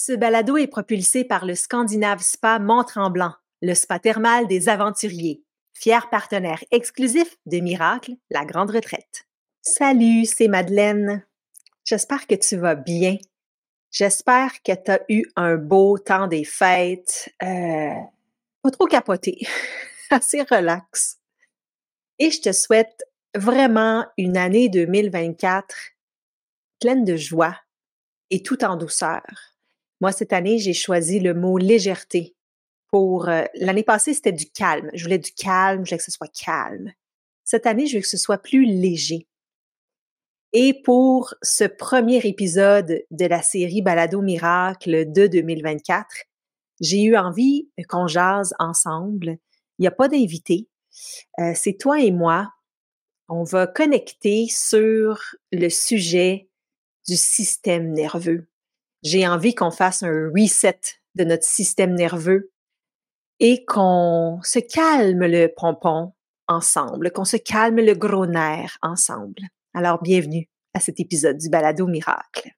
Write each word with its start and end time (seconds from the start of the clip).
Ce 0.00 0.12
balado 0.12 0.56
est 0.56 0.68
propulsé 0.68 1.24
par 1.24 1.44
le 1.44 1.56
Scandinave 1.56 2.22
Spa 2.22 2.60
Mont-Tremblant, 2.60 3.34
le 3.62 3.74
spa 3.74 3.98
thermal 3.98 4.46
des 4.46 4.68
aventuriers, 4.68 5.42
fier 5.72 6.08
partenaire 6.08 6.62
exclusif 6.70 7.36
de 7.46 7.58
Miracle, 7.58 8.12
la 8.30 8.44
grande 8.44 8.70
retraite. 8.70 9.26
Salut, 9.60 10.24
c'est 10.24 10.46
Madeleine. 10.46 11.26
J'espère 11.84 12.28
que 12.28 12.36
tu 12.36 12.56
vas 12.56 12.76
bien. 12.76 13.16
J'espère 13.90 14.62
que 14.62 14.70
tu 14.72 14.88
as 14.92 15.00
eu 15.08 15.24
un 15.34 15.56
beau 15.56 15.98
temps 15.98 16.28
des 16.28 16.44
fêtes. 16.44 17.34
Euh, 17.42 17.90
pas 18.62 18.70
trop 18.70 18.86
capoté, 18.86 19.48
assez 20.10 20.42
relax. 20.42 21.18
Et 22.20 22.30
je 22.30 22.40
te 22.40 22.52
souhaite 22.52 23.02
vraiment 23.34 24.06
une 24.16 24.36
année 24.36 24.68
2024 24.68 25.74
pleine 26.80 27.04
de 27.04 27.16
joie 27.16 27.56
et 28.30 28.44
tout 28.44 28.62
en 28.62 28.76
douceur. 28.76 29.24
Moi, 30.00 30.12
cette 30.12 30.32
année, 30.32 30.58
j'ai 30.58 30.72
choisi 30.72 31.20
le 31.20 31.34
mot 31.34 31.58
légèreté 31.58 32.36
pour... 32.90 33.28
Euh, 33.28 33.44
l'année 33.54 33.82
passée, 33.82 34.14
c'était 34.14 34.32
du 34.32 34.50
calme. 34.50 34.90
Je 34.94 35.02
voulais 35.04 35.18
du 35.18 35.32
calme, 35.32 35.84
je 35.84 35.90
voulais 35.90 35.98
que 35.98 36.04
ce 36.04 36.10
soit 36.10 36.32
calme. 36.32 36.92
Cette 37.44 37.66
année, 37.66 37.86
je 37.86 37.96
veux 37.96 38.02
que 38.02 38.08
ce 38.08 38.16
soit 38.16 38.38
plus 38.38 38.64
léger. 38.64 39.26
Et 40.52 40.82
pour 40.82 41.34
ce 41.42 41.64
premier 41.64 42.18
épisode 42.26 43.02
de 43.10 43.26
la 43.26 43.42
série 43.42 43.82
Balado 43.82 44.22
Miracle 44.22 45.12
de 45.12 45.26
2024, 45.26 46.06
j'ai 46.80 47.02
eu 47.02 47.16
envie 47.16 47.68
qu'on 47.88 48.06
jase 48.06 48.54
ensemble. 48.58 49.38
Il 49.78 49.82
n'y 49.82 49.88
a 49.88 49.92
pas 49.92 50.08
d'invité. 50.08 50.68
Euh, 51.38 51.52
c'est 51.54 51.76
toi 51.76 52.00
et 52.00 52.10
moi. 52.10 52.50
On 53.28 53.42
va 53.42 53.66
connecter 53.66 54.46
sur 54.48 55.20
le 55.52 55.68
sujet 55.68 56.48
du 57.06 57.16
système 57.16 57.92
nerveux. 57.92 58.47
J'ai 59.02 59.28
envie 59.28 59.54
qu'on 59.54 59.70
fasse 59.70 60.02
un 60.02 60.30
reset 60.36 60.80
de 61.14 61.24
notre 61.24 61.44
système 61.44 61.94
nerveux 61.94 62.50
et 63.38 63.64
qu'on 63.64 64.40
se 64.42 64.58
calme 64.58 65.24
le 65.24 65.46
pompon 65.56 66.12
ensemble, 66.48 67.12
qu'on 67.12 67.24
se 67.24 67.36
calme 67.36 67.76
le 67.76 67.94
gros 67.94 68.26
nerf 68.26 68.76
ensemble. 68.82 69.42
Alors, 69.72 70.02
bienvenue 70.02 70.48
à 70.74 70.80
cet 70.80 70.98
épisode 70.98 71.38
du 71.38 71.48
Balado 71.48 71.86
Miracle. 71.86 72.50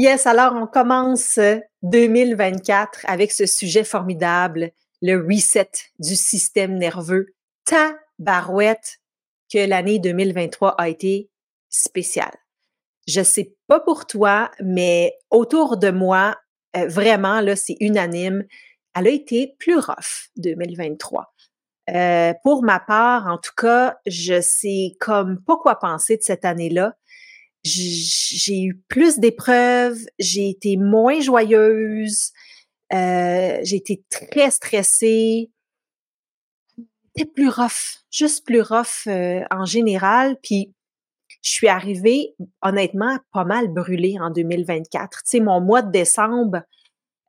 Yes, 0.00 0.28
alors 0.28 0.52
on 0.54 0.68
commence 0.68 1.40
2024 1.82 3.00
avec 3.08 3.32
ce 3.32 3.46
sujet 3.46 3.82
formidable, 3.82 4.70
le 5.02 5.16
reset 5.16 5.72
du 5.98 6.14
système 6.14 6.78
nerveux. 6.78 7.34
Ta 7.64 7.98
barouette 8.20 9.00
que 9.52 9.58
l'année 9.58 9.98
2023 9.98 10.76
a 10.80 10.88
été 10.88 11.30
spéciale. 11.68 12.36
Je 13.08 13.24
sais 13.24 13.56
pas 13.66 13.80
pour 13.80 14.06
toi, 14.06 14.52
mais 14.62 15.18
autour 15.30 15.76
de 15.76 15.90
moi, 15.90 16.36
euh, 16.76 16.86
vraiment, 16.86 17.40
là, 17.40 17.56
c'est 17.56 17.76
unanime. 17.80 18.44
Elle 18.94 19.08
a 19.08 19.10
été 19.10 19.56
plus 19.58 19.80
rough, 19.80 20.30
2023. 20.36 21.34
Euh, 21.90 22.34
pour 22.44 22.62
ma 22.62 22.78
part, 22.78 23.26
en 23.26 23.38
tout 23.38 23.54
cas, 23.56 23.98
je 24.06 24.40
sais 24.40 24.92
comme 25.00 25.42
pas 25.42 25.56
quoi 25.56 25.76
penser 25.80 26.18
de 26.18 26.22
cette 26.22 26.44
année-là. 26.44 26.94
J'ai 27.68 28.62
eu 28.62 28.76
plus 28.88 29.18
d'épreuves, 29.18 29.98
j'ai 30.18 30.48
été 30.48 30.76
moins 30.76 31.20
joyeuse, 31.20 32.32
euh, 32.92 33.58
j'ai 33.62 33.76
été 33.76 34.02
très 34.10 34.50
stressée. 34.50 35.50
C'était 37.16 37.30
plus 37.30 37.48
rough, 37.48 38.04
juste 38.10 38.46
plus 38.46 38.62
rough 38.62 39.06
en 39.50 39.64
général. 39.64 40.36
Puis 40.42 40.72
je 41.42 41.50
suis 41.50 41.68
arrivée, 41.68 42.34
honnêtement, 42.62 43.18
pas 43.32 43.44
mal 43.44 43.68
brûlée 43.68 44.16
en 44.20 44.30
2024. 44.30 45.10
Tu 45.10 45.22
sais, 45.24 45.40
mon 45.40 45.60
mois 45.60 45.82
de 45.82 45.90
décembre 45.90 46.62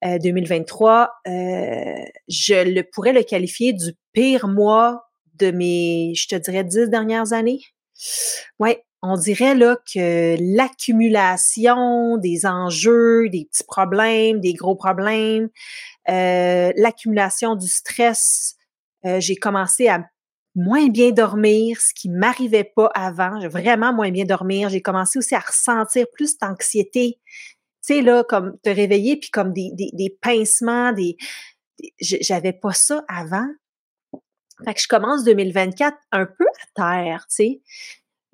2023, 0.04 1.10
euh, 1.28 1.32
euh, 1.32 2.06
je 2.28 2.74
le 2.74 2.84
pourrais 2.84 3.14
le 3.14 3.24
qualifier 3.24 3.74
du 3.74 3.94
pire 4.14 4.48
mois 4.48 5.04
de 5.36 5.52
mes, 5.52 6.14
je 6.16 6.28
te 6.28 6.36
dirais, 6.36 6.64
dix 6.64 6.90
dernières 6.90 7.34
années. 7.34 7.62
Ouais, 8.60 8.84
on 9.02 9.16
dirait 9.16 9.56
là 9.56 9.78
que 9.94 10.36
l'accumulation 10.40 12.18
des 12.18 12.46
enjeux, 12.46 13.30
des 13.30 13.48
petits 13.50 13.64
problèmes, 13.64 14.40
des 14.42 14.54
gros 14.54 14.76
problèmes, 14.76 15.50
euh, 16.10 16.72
l'accumulation 16.76 17.56
du 17.56 17.68
stress, 17.68 18.56
j'ai 19.04 19.38
commencé 19.38 19.88
à 19.88 20.04
moins 20.56 20.90
bien 20.90 21.12
dormir, 21.12 21.80
ce 21.80 21.94
qui 21.94 22.10
m'arrivait 22.10 22.64
pas 22.64 22.90
avant. 22.94 23.48
Vraiment 23.48 23.94
moins 23.94 24.12
bien 24.12 24.26
dormir. 24.26 24.70
J'ai 24.70 24.82
commencé 24.82 25.20
aussi 25.20 25.36
à 25.36 25.40
ressentir 25.40 26.06
plus 26.14 26.38
d'anxiété. 26.38 27.20
Tu 27.86 27.96
sais, 27.96 28.02
là, 28.02 28.24
comme 28.24 28.58
te 28.60 28.70
réveiller, 28.70 29.18
puis 29.18 29.30
comme 29.30 29.54
des, 29.54 29.70
des, 29.74 29.92
des 29.94 30.10
pincements, 30.22 30.92
des, 30.92 31.16
j'avais 32.02 32.54
pas 32.54 32.74
ça 32.74 33.04
avant. 33.08 33.48
Fait 34.66 34.74
que 34.74 34.82
je 34.82 34.88
commence 34.88 35.24
2024 35.24 35.98
un 36.12 36.26
peu 36.26 36.46
à 36.46 37.04
terre, 37.04 37.26
tu 37.30 37.36
sais. 37.36 37.62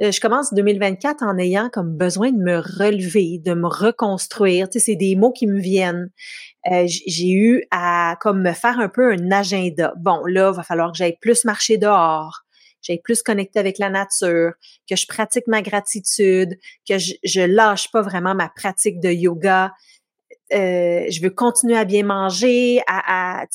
Euh, 0.02 0.12
je 0.12 0.20
commence 0.20 0.54
2024 0.54 1.24
en 1.24 1.38
ayant 1.38 1.70
comme 1.70 1.96
besoin 1.96 2.32
de 2.32 2.38
me 2.38 2.58
relever, 2.58 3.40
de 3.40 3.54
me 3.54 3.68
reconstruire. 3.68 4.68
C'est 4.72 4.96
des 4.96 5.16
mots 5.16 5.32
qui 5.32 5.48
me 5.48 5.60
viennent. 5.60 6.10
Euh, 6.72 6.86
j'ai 6.88 7.32
eu 7.32 7.64
à 7.72 8.18
comme 8.20 8.42
me 8.42 8.52
faire 8.52 8.80
un 8.80 8.90
peu 8.90 9.14
un 9.14 9.32
agenda. 9.32 9.94
Bon, 9.98 10.22
là, 10.26 10.52
il 10.52 10.56
va 10.58 10.64
falloir 10.64 10.92
que 10.92 10.98
j'aille 10.98 11.18
plus 11.22 11.46
marcher 11.46 11.78
dehors, 11.78 12.42
j'aille 12.82 13.02
plus 13.02 13.22
connecter 13.22 13.60
avec 13.60 13.78
la 13.78 13.90
nature, 13.90 14.54
que 14.90 14.96
je 14.96 15.08
pratique 15.08 15.48
ma 15.48 15.62
gratitude, 15.62 16.58
que 16.88 16.98
je, 16.98 17.14
je 17.24 17.42
lâche 17.42 17.92
pas 17.92 18.02
vraiment 18.02 18.36
ma 18.36 18.50
pratique 18.50 19.00
de 19.00 19.10
yoga. 19.10 19.74
Euh, 20.54 21.06
je 21.10 21.22
veux 21.22 21.30
continuer 21.30 21.78
à 21.78 21.86
bien 21.86 22.04
manger, 22.04 22.82
à 22.88 23.46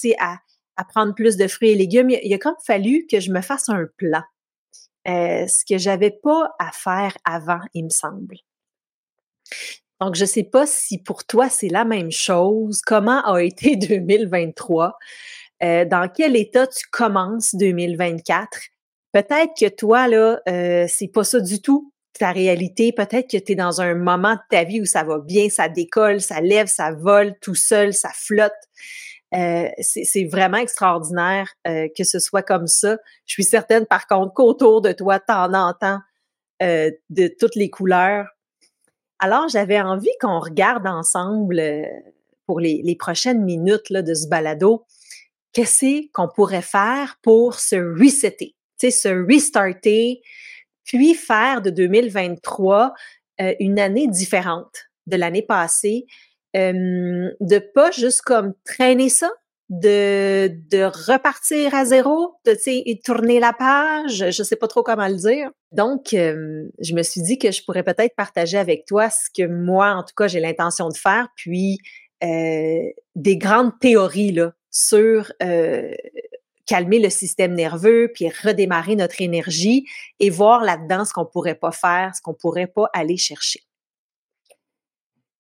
prendre 0.89 1.15
plus 1.15 1.37
de 1.37 1.47
fruits 1.49 1.71
et 1.71 1.75
légumes. 1.75 2.09
Il, 2.09 2.21
il 2.23 2.33
a 2.33 2.39
comme 2.39 2.55
fallu 2.65 3.07
que 3.11 3.21
je 3.21 3.31
me 3.31 3.43
fasse 3.43 3.69
un 3.69 3.87
plan. 3.99 4.23
Euh, 5.09 5.47
ce 5.47 5.65
que 5.65 5.79
j'avais 5.79 6.11
pas 6.11 6.55
à 6.59 6.71
faire 6.73 7.17
avant, 7.25 7.61
il 7.75 7.85
me 7.85 7.91
semble. 7.91 8.37
Donc, 10.01 10.15
je 10.15 10.25
sais 10.25 10.45
pas 10.45 10.67
si 10.67 10.99
pour 10.99 11.25
toi 11.25 11.49
c'est 11.49 11.69
la 11.69 11.85
même 11.85 12.11
chose. 12.11 12.81
Comment 12.83 13.23
a 13.25 13.43
été 13.43 13.77
2023? 13.77 14.97
Euh, 15.63 15.85
dans 15.85 16.09
quel 16.09 16.37
état 16.37 16.67
tu 16.67 16.87
commences 16.91 17.55
2024? 17.55 18.61
Peut-être 19.13 19.53
que 19.59 19.69
toi, 19.69 20.09
là, 20.09 20.41
euh, 20.49 20.87
c'est 20.89 21.09
pas 21.09 21.25
ça 21.25 21.41
du 21.41 21.61
tout 21.61 21.93
ta 22.21 22.33
réalité. 22.33 22.93
Peut-être 22.93 23.31
que 23.31 23.39
tu 23.39 23.53
es 23.53 23.55
dans 23.55 23.81
un 23.81 23.95
moment 23.95 24.35
de 24.35 24.41
ta 24.51 24.65
vie 24.65 24.81
où 24.81 24.85
ça 24.85 25.03
va 25.03 25.19
bien, 25.19 25.49
ça 25.49 25.69
décolle, 25.69 26.21
ça 26.21 26.41
lève, 26.41 26.67
ça 26.67 26.93
vole 26.93 27.35
tout 27.41 27.55
seul, 27.55 27.95
ça 27.95 28.11
flotte. 28.15 28.53
Euh, 29.33 29.69
c'est 29.79 30.25
vraiment 30.25 30.57
extraordinaire 30.57 31.53
euh, 31.69 31.89
que 31.97 32.03
ce 32.03 32.19
soit 32.19 32.43
comme 32.43 32.67
ça. 32.67 32.99
Je 33.27 33.35
suis 33.35 33.45
certaine, 33.45 33.87
par 33.87 34.07
contre, 34.07 34.35
qu'autour 34.35 34.81
de 34.81 34.93
toi, 34.93 35.21
t'en 35.21 35.55
entends 35.55 36.01
euh, 36.63 36.91
de 37.11 37.33
toutes 37.39 37.55
les 37.55 37.71
couleurs. 37.71 38.27
Alors, 39.21 39.49
j'avais 39.49 39.81
envie 39.81 40.11
qu'on 40.21 40.41
regarde 40.41 40.87
ensemble 40.87 41.63
pour 42.47 42.59
les, 42.59 42.97
prochaines 42.99 43.45
minutes 43.45 43.89
là, 43.91 44.03
de 44.03 44.15
ce 44.15 44.27
balado, 44.27 44.85
qu'est-ce 45.53 46.11
qu'on 46.13 46.29
pourrait 46.29 46.63
faire 46.63 47.17
pour 47.23 47.55
se 47.55 47.77
resetter, 47.77 48.57
se 48.79 49.27
restarter, 49.27 50.23
puis 50.85 51.15
faire 51.15 51.61
de 51.63 51.71
2023 51.71 52.95
une 53.61 53.79
année 53.79 54.09
différente 54.09 54.91
de 55.07 55.17
l'année 55.17 55.43
passée, 55.43 56.07
de 56.55 57.59
pas 57.75 57.91
juste 57.91 58.23
comme 58.23 58.55
traîner 58.65 59.09
ça, 59.09 59.31
de, 59.69 60.49
de 60.69 60.83
repartir 60.83 61.75
à 61.77 61.85
zéro, 61.85 62.35
de 62.45 63.03
tourner 63.05 63.39
la 63.39 63.53
page, 63.53 64.31
je 64.31 64.43
sais 64.43 64.57
pas 64.57 64.67
trop 64.67 64.83
comment 64.83 65.07
le 65.07 65.15
dire. 65.15 65.51
Donc, 65.71 66.07
je 66.11 66.95
me 66.95 67.03
suis 67.03 67.23
dit 67.23 67.39
que 67.39 67.53
je 67.53 67.63
pourrais 67.65 67.85
peut-être 67.85 68.17
partager 68.17 68.59
avec 68.59 68.85
toi 68.85 69.11
ce 69.11 69.29
que 69.33 69.47
moi, 69.47 69.93
en 69.93 70.03
tout 70.03 70.15
cas, 70.17 70.27
j'ai 70.27 70.41
l'intention 70.41 70.89
de 70.89 70.97
faire, 70.97 71.29
puis 71.37 71.79
des 72.21 73.37
grandes 73.37 73.79
théories 73.79 74.33
là, 74.33 74.53
sur 74.73 75.33
calmer 76.67 76.99
le 76.99 77.11
système 77.11 77.55
nerveux, 77.55 78.11
puis 78.15 78.29
redémarrer 78.29 78.97
notre 78.97 79.21
énergie 79.21 79.87
et 80.21 80.31
voir 80.31 80.63
là-dedans 80.63 81.05
ce 81.05 81.13
qu'on 81.13 81.27
pourrait 81.27 81.55
pas 81.55 81.73
faire, 81.73 82.13
ce 82.15 82.23
qu'on 82.23 82.35
pourrait 82.35 82.69
pas 82.69 82.89
aller 82.93 83.17
chercher. 83.17 83.61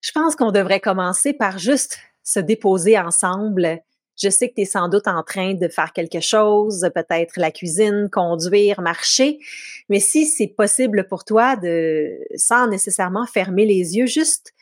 Je 0.01 0.13
pense 0.13 0.37
qu'on 0.37 0.51
devrait 0.51 0.81
commencer 0.81 1.33
par 1.33 1.59
juste 1.59 1.99
se 2.23 2.41
déposer 2.41 2.99
ensemble. 2.99 3.81
Je 4.21 4.29
sais 4.29 4.51
que 4.51 4.55
tu 4.55 4.67
sans 4.67 4.89
doute 4.89 5.09
en 5.09 5.23
train 5.23 5.55
de 5.55 5.69
faire 5.69 5.93
quelque 5.93 6.21
chose, 6.21 6.91
peut-être 6.95 7.39
la 7.39 7.51
cuisine, 7.51 8.09
conduire, 8.11 8.83
marcher, 8.83 9.39
mais 9.89 10.01
si 10.01 10.27
c'est 10.27 10.49
possible 10.49 11.09
pour 11.09 11.25
toi 11.25 11.57
de, 11.57 12.19
sans 12.37 12.67
nécessairement 12.67 13.27
fermer 13.27 13.65
les 13.65 13.97
yeux, 13.97 14.07
juste, 14.07 14.53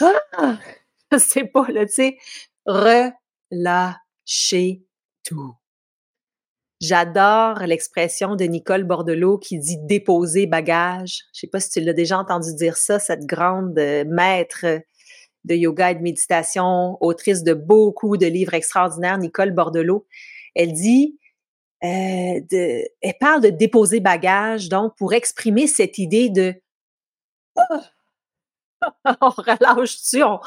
ah, 0.00 0.58
pas, 1.52 1.68
là, 1.68 1.86
tu 1.86 1.92
sais, 1.92 2.18
relâcher. 2.66 3.92
tout. 5.24 5.54
J'adore 6.80 7.60
l'expression 7.60 8.36
de 8.36 8.44
Nicole 8.44 8.84
Bordelot 8.84 9.38
qui 9.38 9.58
dit 9.58 9.78
déposer 9.78 10.46
bagage. 10.46 11.22
Je 11.32 11.40
sais 11.40 11.46
pas 11.46 11.58
si 11.58 11.70
tu 11.70 11.80
l'as 11.80 11.94
déjà 11.94 12.18
entendu 12.18 12.54
dire 12.54 12.76
ça, 12.76 12.98
cette 12.98 13.24
grande 13.24 13.78
euh, 13.78 14.04
maître 14.06 14.66
de 15.44 15.54
yoga 15.54 15.92
et 15.92 15.94
de 15.94 16.02
méditation, 16.02 16.98
autrice 17.00 17.42
de 17.42 17.54
beaucoup 17.54 18.16
de 18.18 18.26
livres 18.26 18.54
extraordinaires, 18.54 19.16
Nicole 19.16 19.52
Bordelot. 19.52 20.06
Elle 20.54 20.72
dit, 20.72 21.18
euh, 21.84 22.40
elle 22.50 23.14
parle 23.20 23.42
de 23.42 23.50
déposer 23.50 24.00
bagage, 24.00 24.68
donc 24.68 24.96
pour 24.96 25.14
exprimer 25.14 25.66
cette 25.66 25.98
idée 25.98 26.28
de 26.28 26.54
on 29.20 29.30
relâche-tu, 29.30 30.22
on, 30.22 30.40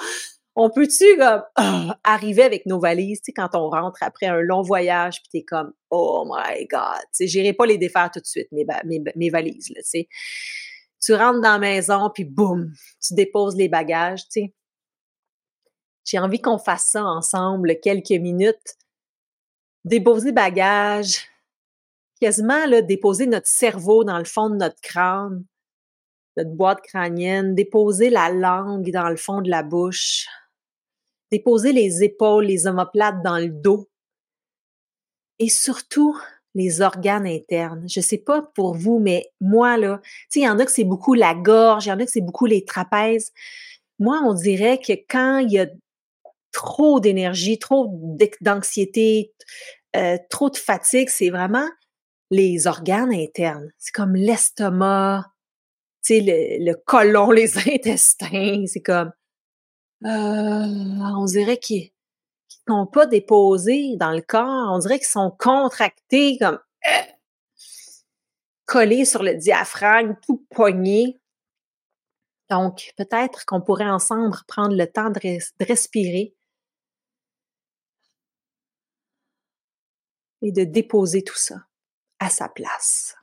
on 0.60 0.70
peut-tu 0.70 1.06
comme 1.18 1.44
arriver 2.04 2.44
avec 2.44 2.66
nos 2.66 2.80
valises, 2.80 3.22
tu 3.22 3.28
sais, 3.28 3.32
quand 3.32 3.56
on 3.56 3.70
rentre 3.70 4.04
après 4.04 4.26
un 4.26 4.42
long 4.42 4.62
voyage, 4.62 5.22
puis 5.22 5.30
t'es 5.32 5.44
comme 5.46 5.72
oh 5.90 6.30
my 6.30 6.68
god, 6.68 7.02
tu 7.16 7.30
sais, 7.30 7.54
pas 7.54 7.66
les 7.66 7.78
défaire 7.78 8.12
tout 8.12 8.20
de 8.20 8.26
suite 8.26 8.52
mes, 8.52 8.66
mes, 8.84 9.02
mes 9.16 9.30
valises 9.30 9.68
tu 9.68 9.82
sais. 9.84 10.10
Tu 11.02 11.14
rentres 11.14 11.40
dans 11.40 11.54
la 11.54 11.60
maison 11.60 12.12
puis 12.14 12.26
boum, 12.26 12.74
tu 13.02 13.14
déposes 13.14 13.56
les 13.56 13.70
bagages, 13.70 14.24
tu 14.24 14.42
sais. 14.42 14.54
J'ai 16.04 16.20
envie 16.20 16.42
qu'on 16.42 16.58
fasse 16.58 16.88
ça 16.88 17.06
ensemble 17.06 17.80
quelques 17.82 18.10
minutes. 18.10 18.76
Déposer 19.86 20.34
bagages, 20.34 21.26
quasiment 22.20 22.66
là, 22.66 22.82
déposer 22.82 23.28
notre 23.28 23.48
cerveau 23.48 24.04
dans 24.04 24.18
le 24.18 24.26
fond 24.26 24.50
de 24.50 24.56
notre 24.56 24.82
crâne, 24.82 25.46
notre 26.36 26.52
boîte 26.52 26.82
crânienne, 26.82 27.56
déposer 27.56 28.10
la 28.10 28.30
langue 28.30 28.92
dans 28.92 29.08
le 29.08 29.16
fond 29.16 29.42
de 29.42 29.50
la 29.50 29.64
bouche, 29.64 30.28
déposer 31.32 31.74
les 31.74 32.04
épaules, 32.04 32.46
les 32.46 32.68
omoplates 32.68 33.22
dans 33.24 33.38
le 33.38 33.50
dos 33.50 33.90
et 35.40 35.50
surtout 35.50 36.18
les 36.56 36.82
organes 36.82 37.28
internes. 37.28 37.86
Je 37.88 38.02
sais 38.02 38.18
pas 38.18 38.42
pour 38.42 38.76
vous, 38.76 39.00
mais 39.00 39.32
moi, 39.40 39.78
là, 39.78 40.02
tu 40.32 40.40
il 40.40 40.44
y 40.44 40.50
en 40.50 40.60
a 40.60 40.66
que 40.66 40.72
c'est 40.72 40.84
beaucoup 40.84 41.14
la 41.14 41.36
gorge, 41.36 41.86
il 41.86 41.90
y 41.90 41.92
en 41.92 42.00
a 42.00 42.06
que 42.06 42.12
c'est 42.12 42.22
beaucoup 42.22 42.46
les 42.46 42.66
trapèzes. 42.66 43.32
Moi, 44.00 44.22
on 44.26 44.34
dirait 44.34 44.80
que 44.80 44.94
quand 45.10 45.40
il 45.40 45.52
y 45.52 45.60
a 45.60 45.68
trop 46.52 47.00
d'énergie, 47.00 47.60
trop 47.60 47.94
d'anxiété, 48.42 49.34
euh, 49.96 50.18
trop 50.30 50.50
de 50.50 50.58
fatigue, 50.58 51.10
c'est 51.10 51.30
vraiment 51.30 51.68
les 52.32 52.68
organes 52.68 53.14
internes. 53.14 53.72
C'est 53.78 53.94
comme 53.94 54.16
l'estomac, 54.16 55.26
tu 56.04 56.20
le, 56.22 56.66
le 56.66 56.74
côlon, 56.86 57.32
les 57.32 57.58
intestins. 57.58 58.66
C'est 58.68 58.82
comme 58.82 59.12
euh, 60.06 60.10
on 60.10 61.26
dirait 61.26 61.58
qu'ils 61.58 61.92
sont 62.68 62.86
pas 62.86 63.06
déposés 63.06 63.96
dans 63.98 64.12
le 64.12 64.22
corps, 64.22 64.72
on 64.72 64.80
dirait 64.80 65.00
qu'ils 65.00 65.08
sont 65.08 65.32
contractés 65.38 66.38
comme 66.40 66.60
collés 68.66 69.06
sur 69.06 69.24
le 69.24 69.36
diaphragme, 69.36 70.16
tout 70.26 70.46
poigné. 70.52 71.20
Donc, 72.50 72.94
peut-être 72.98 73.46
qu'on 73.46 73.62
pourrait 73.62 73.90
ensemble 73.90 74.38
prendre 74.48 74.76
le 74.76 74.88
temps 74.88 75.10
de 75.10 75.20
respirer 75.64 76.36
et 80.42 80.52
de 80.52 80.64
déposer 80.64 81.24
tout 81.24 81.36
ça 81.36 81.66
à 82.20 82.30
sa 82.30 82.48
place. 82.48 83.19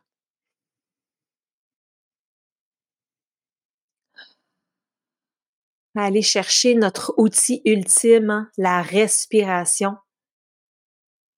Aller 6.05 6.23
chercher 6.23 6.75
notre 6.75 7.15
outil 7.17 7.63
ultime, 7.65 8.31
hein, 8.31 8.51
la 8.57 8.83
respiration, 8.83 9.97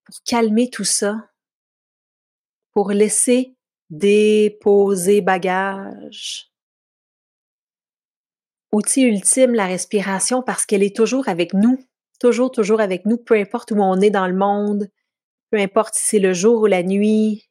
pour 0.05 0.17
calmer 0.25 0.71
tout 0.71 0.85
ça, 0.85 1.31
pour 2.73 2.91
laisser 2.91 3.57
déposer 3.91 5.21
bagage. 5.21 6.53
Outil 8.73 9.03
ultime, 9.03 9.55
la 9.55 9.67
respiration, 9.67 10.43
parce 10.43 10.67
qu'elle 10.67 10.83
est 10.83 10.95
toujours 10.95 11.29
avec 11.29 11.55
nous, 11.55 11.79
toujours, 12.21 12.51
toujours 12.51 12.81
avec 12.81 13.07
nous, 13.07 13.17
peu 13.17 13.35
importe 13.35 13.71
où 13.71 13.81
on 13.81 14.01
est 14.01 14.11
dans 14.11 14.27
le 14.27 14.37
monde, 14.37 14.91
peu 15.51 15.59
importe 15.59 15.95
si 15.95 16.07
c'est 16.07 16.19
le 16.19 16.35
jour 16.35 16.63
ou 16.63 16.67
la 16.67 16.83
nuit, 16.83 17.48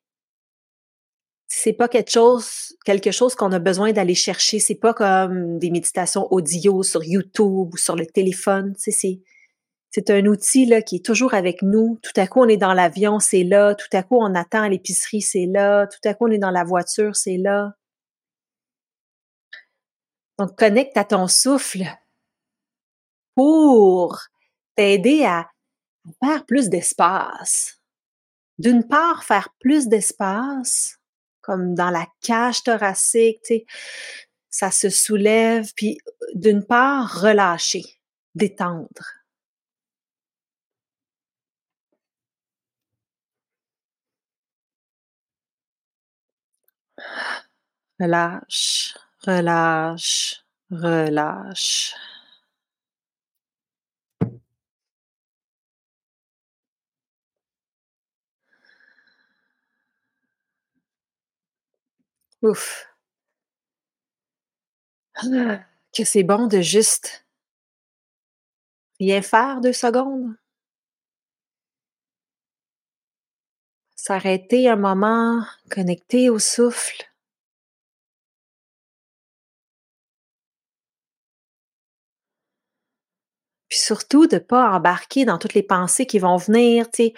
c'est 1.47 1.73
pas 1.73 1.87
quelque 1.87 2.11
chose, 2.11 2.75
quelque 2.85 3.11
chose 3.11 3.35
qu'on 3.35 3.51
a 3.53 3.59
besoin 3.59 3.93
d'aller 3.93 4.15
chercher. 4.15 4.59
C'est 4.59 4.75
pas 4.75 4.93
comme 4.93 5.59
des 5.59 5.71
méditations 5.71 6.27
audio 6.31 6.83
sur 6.83 7.03
YouTube 7.03 7.73
ou 7.73 7.77
sur 7.77 7.95
le 7.95 8.05
téléphone. 8.05 8.73
c'est, 8.77 9.21
c'est 9.89 10.09
un 10.09 10.25
outil 10.25 10.65
là, 10.65 10.81
qui 10.81 10.97
est 10.97 11.05
toujours 11.05 11.33
avec 11.33 11.61
nous. 11.61 11.99
Tout 12.03 12.19
à 12.19 12.27
coup, 12.27 12.41
on 12.41 12.47
est 12.49 12.57
dans 12.57 12.73
l'avion, 12.73 13.19
c'est 13.19 13.43
là. 13.43 13.75
Tout 13.75 13.87
à 13.93 14.03
coup, 14.03 14.17
on 14.19 14.35
attend 14.35 14.63
à 14.63 14.69
l'épicerie, 14.69 15.21
c'est 15.21 15.45
là. 15.45 15.87
Tout 15.87 16.07
à 16.07 16.13
coup, 16.13 16.27
on 16.27 16.31
est 16.31 16.37
dans 16.37 16.51
la 16.51 16.65
voiture, 16.65 17.15
c'est 17.15 17.37
là. 17.37 17.73
Donc, 20.37 20.55
connecte 20.57 20.97
à 20.97 21.05
ton 21.05 21.27
souffle 21.27 21.85
pour 23.35 24.19
t'aider 24.75 25.23
à 25.23 25.49
faire 26.21 26.45
plus 26.45 26.69
d'espace. 26.69 27.81
D'une 28.59 28.85
part, 28.87 29.23
faire 29.23 29.49
plus 29.59 29.87
d'espace 29.87 30.96
comme 31.47 31.75
dans 31.75 31.89
la 31.91 32.05
cage 32.21 32.63
thoracique, 32.63 33.39
tu 33.43 33.55
sais, 33.55 33.65
ça 34.51 34.71
se 34.71 34.89
soulève, 34.89 35.71
puis 35.75 35.97
d'une 36.35 36.65
part, 36.65 37.21
relâcher, 37.21 37.85
détendre. 38.35 39.05
Relâche, 47.99 48.95
relâche, 49.25 50.43
relâche. 50.71 51.93
Ouf. 62.41 62.87
Ah, 65.15 65.59
que 65.95 66.03
c'est 66.03 66.23
bon 66.23 66.47
de 66.47 66.61
juste 66.61 67.25
rien 68.99 69.21
faire 69.21 69.61
deux 69.61 69.73
secondes. 69.73 70.35
S'arrêter 73.95 74.69
un 74.69 74.75
moment, 74.75 75.43
connecter 75.69 76.29
au 76.29 76.39
souffle. 76.39 77.03
Puis 83.69 83.79
surtout 83.79 84.27
de 84.27 84.35
ne 84.35 84.39
pas 84.39 84.71
embarquer 84.71 85.25
dans 85.25 85.37
toutes 85.37 85.53
les 85.53 85.63
pensées 85.63 86.05
qui 86.05 86.19
vont 86.19 86.37
venir, 86.37 86.89
tu 86.89 87.07
sais 87.07 87.13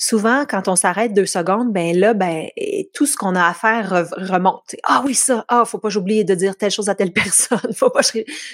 souvent, 0.00 0.46
quand 0.46 0.66
on 0.66 0.76
s'arrête 0.76 1.12
deux 1.12 1.26
secondes, 1.26 1.72
ben 1.72 1.96
là, 1.96 2.14
ben, 2.14 2.48
tout 2.94 3.06
ce 3.06 3.16
qu'on 3.16 3.36
a 3.36 3.46
à 3.46 3.54
faire 3.54 4.08
remonte. 4.16 4.74
Ah 4.82 5.02
oui, 5.04 5.14
ça, 5.14 5.44
ah, 5.48 5.64
faut 5.64 5.78
pas 5.78 5.90
j'oublie 5.90 6.24
de 6.24 6.34
dire 6.34 6.56
telle 6.56 6.70
chose 6.70 6.88
à 6.88 6.94
telle 6.94 7.12
personne, 7.12 7.72
faut 7.74 7.90
pas 7.90 8.00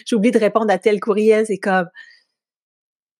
j'oublie 0.06 0.32
de 0.32 0.38
répondre 0.38 0.70
à 0.70 0.78
tel 0.78 1.00
courriel, 1.00 1.46
c'est 1.46 1.58
comme. 1.58 1.88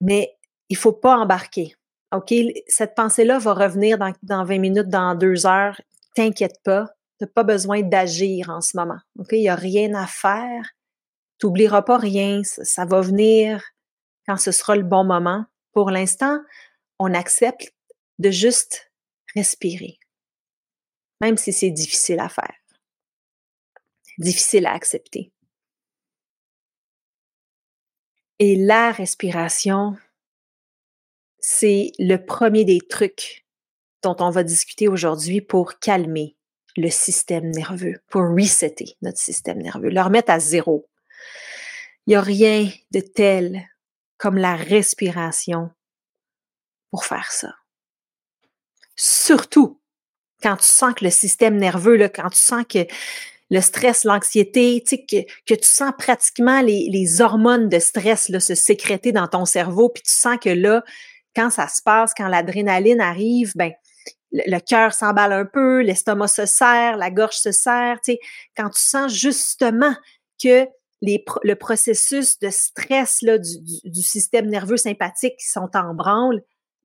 Mais 0.01 0.37
il 0.69 0.77
faut 0.77 0.93
pas 0.93 1.17
embarquer. 1.17 1.75
OK? 2.13 2.35
Cette 2.67 2.95
pensée-là 2.95 3.39
va 3.39 3.55
revenir 3.55 3.97
dans, 3.99 4.13
dans 4.23 4.45
20 4.45 4.59
minutes, 4.59 4.89
dans 4.89 5.15
deux 5.15 5.47
heures. 5.47 5.81
T'inquiète 6.15 6.61
pas. 6.65 6.87
T'as 7.19 7.27
pas 7.27 7.45
besoin 7.45 7.83
d'agir 7.83 8.51
en 8.51 8.61
ce 8.61 8.77
moment. 8.77 8.99
OK? 9.19 9.29
Il 9.33 9.43
y 9.43 9.49
a 9.49 9.55
rien 9.55 9.95
à 9.95 10.07
faire. 10.07 10.75
T'oublieras 11.39 11.83
pas 11.83 11.99
rien. 11.99 12.43
ça 12.45 12.85
va 12.85 13.01
venir 13.01 13.63
quand 14.27 14.37
ce 14.37 14.53
sera 14.53 14.77
le 14.77 14.83
bon 14.83 15.05
moment. 15.05 15.45
Pour 15.73 15.91
l'instant, 15.91 16.39
on 16.99 17.15
accepte 17.15 17.76
de 18.19 18.31
juste 18.31 18.93
respirer, 19.35 19.99
même 21.21 21.37
si 21.37 21.53
c'est 21.53 21.71
difficile 21.71 22.21
à 22.21 22.29
faire, 22.29 22.55
difficile 24.19 24.67
à 24.67 24.73
accepter. 24.73 25.33
Et 28.39 28.57
la 28.57 28.93
respiration, 28.93 29.97
c'est 31.39 31.93
le 31.99 32.17
premier 32.17 32.65
des 32.65 32.81
trucs 32.81 33.47
dont 34.03 34.17
on 34.21 34.31
va 34.31 34.43
discuter 34.43 34.89
aujourd'hui 34.89 35.41
pour 35.41 35.79
calmer 35.79 36.37
le 36.77 36.91
système 36.91 37.51
nerveux, 37.51 37.99
pour 38.09 38.23
resetter 38.23 38.97
notre 39.01 39.19
système 39.19 39.63
nerveux, 39.63 39.89
le 39.89 40.03
remettre 40.03 40.31
à 40.31 40.39
zéro. 40.39 40.87
Il 42.07 42.11
n'y 42.11 42.17
a 42.17 42.21
rien 42.21 42.71
de 42.91 43.01
tel 43.01 43.67
comme 44.19 44.37
la 44.37 44.55
respiration 44.55 45.71
pour 46.91 47.05
faire 47.05 47.33
ça 47.33 47.55
surtout 48.97 49.81
quand 50.43 50.57
tu 50.57 50.67
sens 50.67 50.95
que 50.95 51.05
le 51.05 51.11
système 51.11 51.57
nerveux, 51.57 51.97
là, 51.97 52.09
quand 52.09 52.29
tu 52.31 52.41
sens 52.41 52.65
que 52.69 52.87
le 53.51 53.61
stress, 53.61 54.05
l'anxiété, 54.05 54.83
tu 54.87 54.99
que, 55.07 55.55
tu 55.55 55.69
sens 55.69 55.93
pratiquement 55.97 56.61
les, 56.63 57.21
hormones 57.21 57.69
de 57.69 57.79
stress 57.79 58.29
là, 58.29 58.41
se 58.41 58.55
sécréter 58.55 59.13
dans 59.13 59.29
ton 59.29 59.45
cerveau, 59.45 59.89
puis 59.89 60.03
tu 60.03 60.13
sens 60.13 60.37
que 60.41 60.51
là, 60.51 60.83
quand 61.35 61.51
ça 61.51 61.69
se 61.69 61.83
passe, 61.83 62.13
quand 62.15 62.29
l'adrénaline 62.29 63.01
arrive, 63.01 63.53
ben 63.55 63.73
le, 64.33 64.59
cœur 64.59 64.93
s'emballe 64.93 65.33
un 65.33 65.45
peu, 65.45 65.81
l'estomac 65.81 66.29
se 66.29 66.47
serre, 66.47 66.97
la 66.97 67.11
gorge 67.11 67.37
se 67.37 67.53
serre, 67.53 67.99
quand 68.57 68.71
tu 68.71 68.81
sens 68.81 69.13
justement 69.13 69.95
que 70.43 70.67
le 71.03 71.55
processus 71.55 72.39
de 72.39 72.51
stress 72.51 73.23
là, 73.23 73.39
du, 73.39 73.59
du, 73.85 74.03
système 74.03 74.47
nerveux 74.47 74.79
sympathique 74.79 75.37
qui 75.39 75.47
sont 75.47 75.71
en 75.75 75.95
branle, 75.95 76.43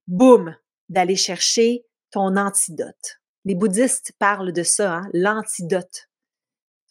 boum, 0.08 0.56
d'aller 0.90 1.16
chercher 1.16 1.86
ton 2.12 2.38
antidote. 2.38 3.20
Les 3.46 3.56
bouddhistes 3.56 4.14
parlent 4.20 4.54
de 4.54 4.64
ça, 4.64 4.98
hein, 4.98 5.10
l'antidote. 5.14 6.10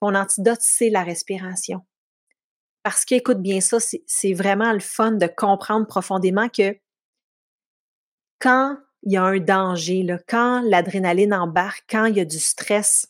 Ton 0.01 0.15
antidote, 0.15 0.61
c'est 0.61 0.91
la 0.91 1.03
respiration. 1.03 1.83
Parce 2.83 3.05
qu'écoute 3.05 3.41
bien 3.41 3.61
ça, 3.61 3.79
c'est 3.79 4.33
vraiment 4.33 4.73
le 4.73 4.81
fun 4.81 5.13
de 5.13 5.27
comprendre 5.27 5.87
profondément 5.87 6.49
que 6.49 6.77
quand 8.39 8.79
il 9.03 9.13
y 9.13 9.17
a 9.17 9.23
un 9.23 9.39
danger, 9.39 10.03
là, 10.03 10.19
quand 10.27 10.63
l'adrénaline 10.63 11.35
embarque, 11.35 11.85
quand 11.89 12.07
il 12.07 12.17
y 12.17 12.21
a 12.21 12.25
du 12.25 12.39
stress, 12.39 13.07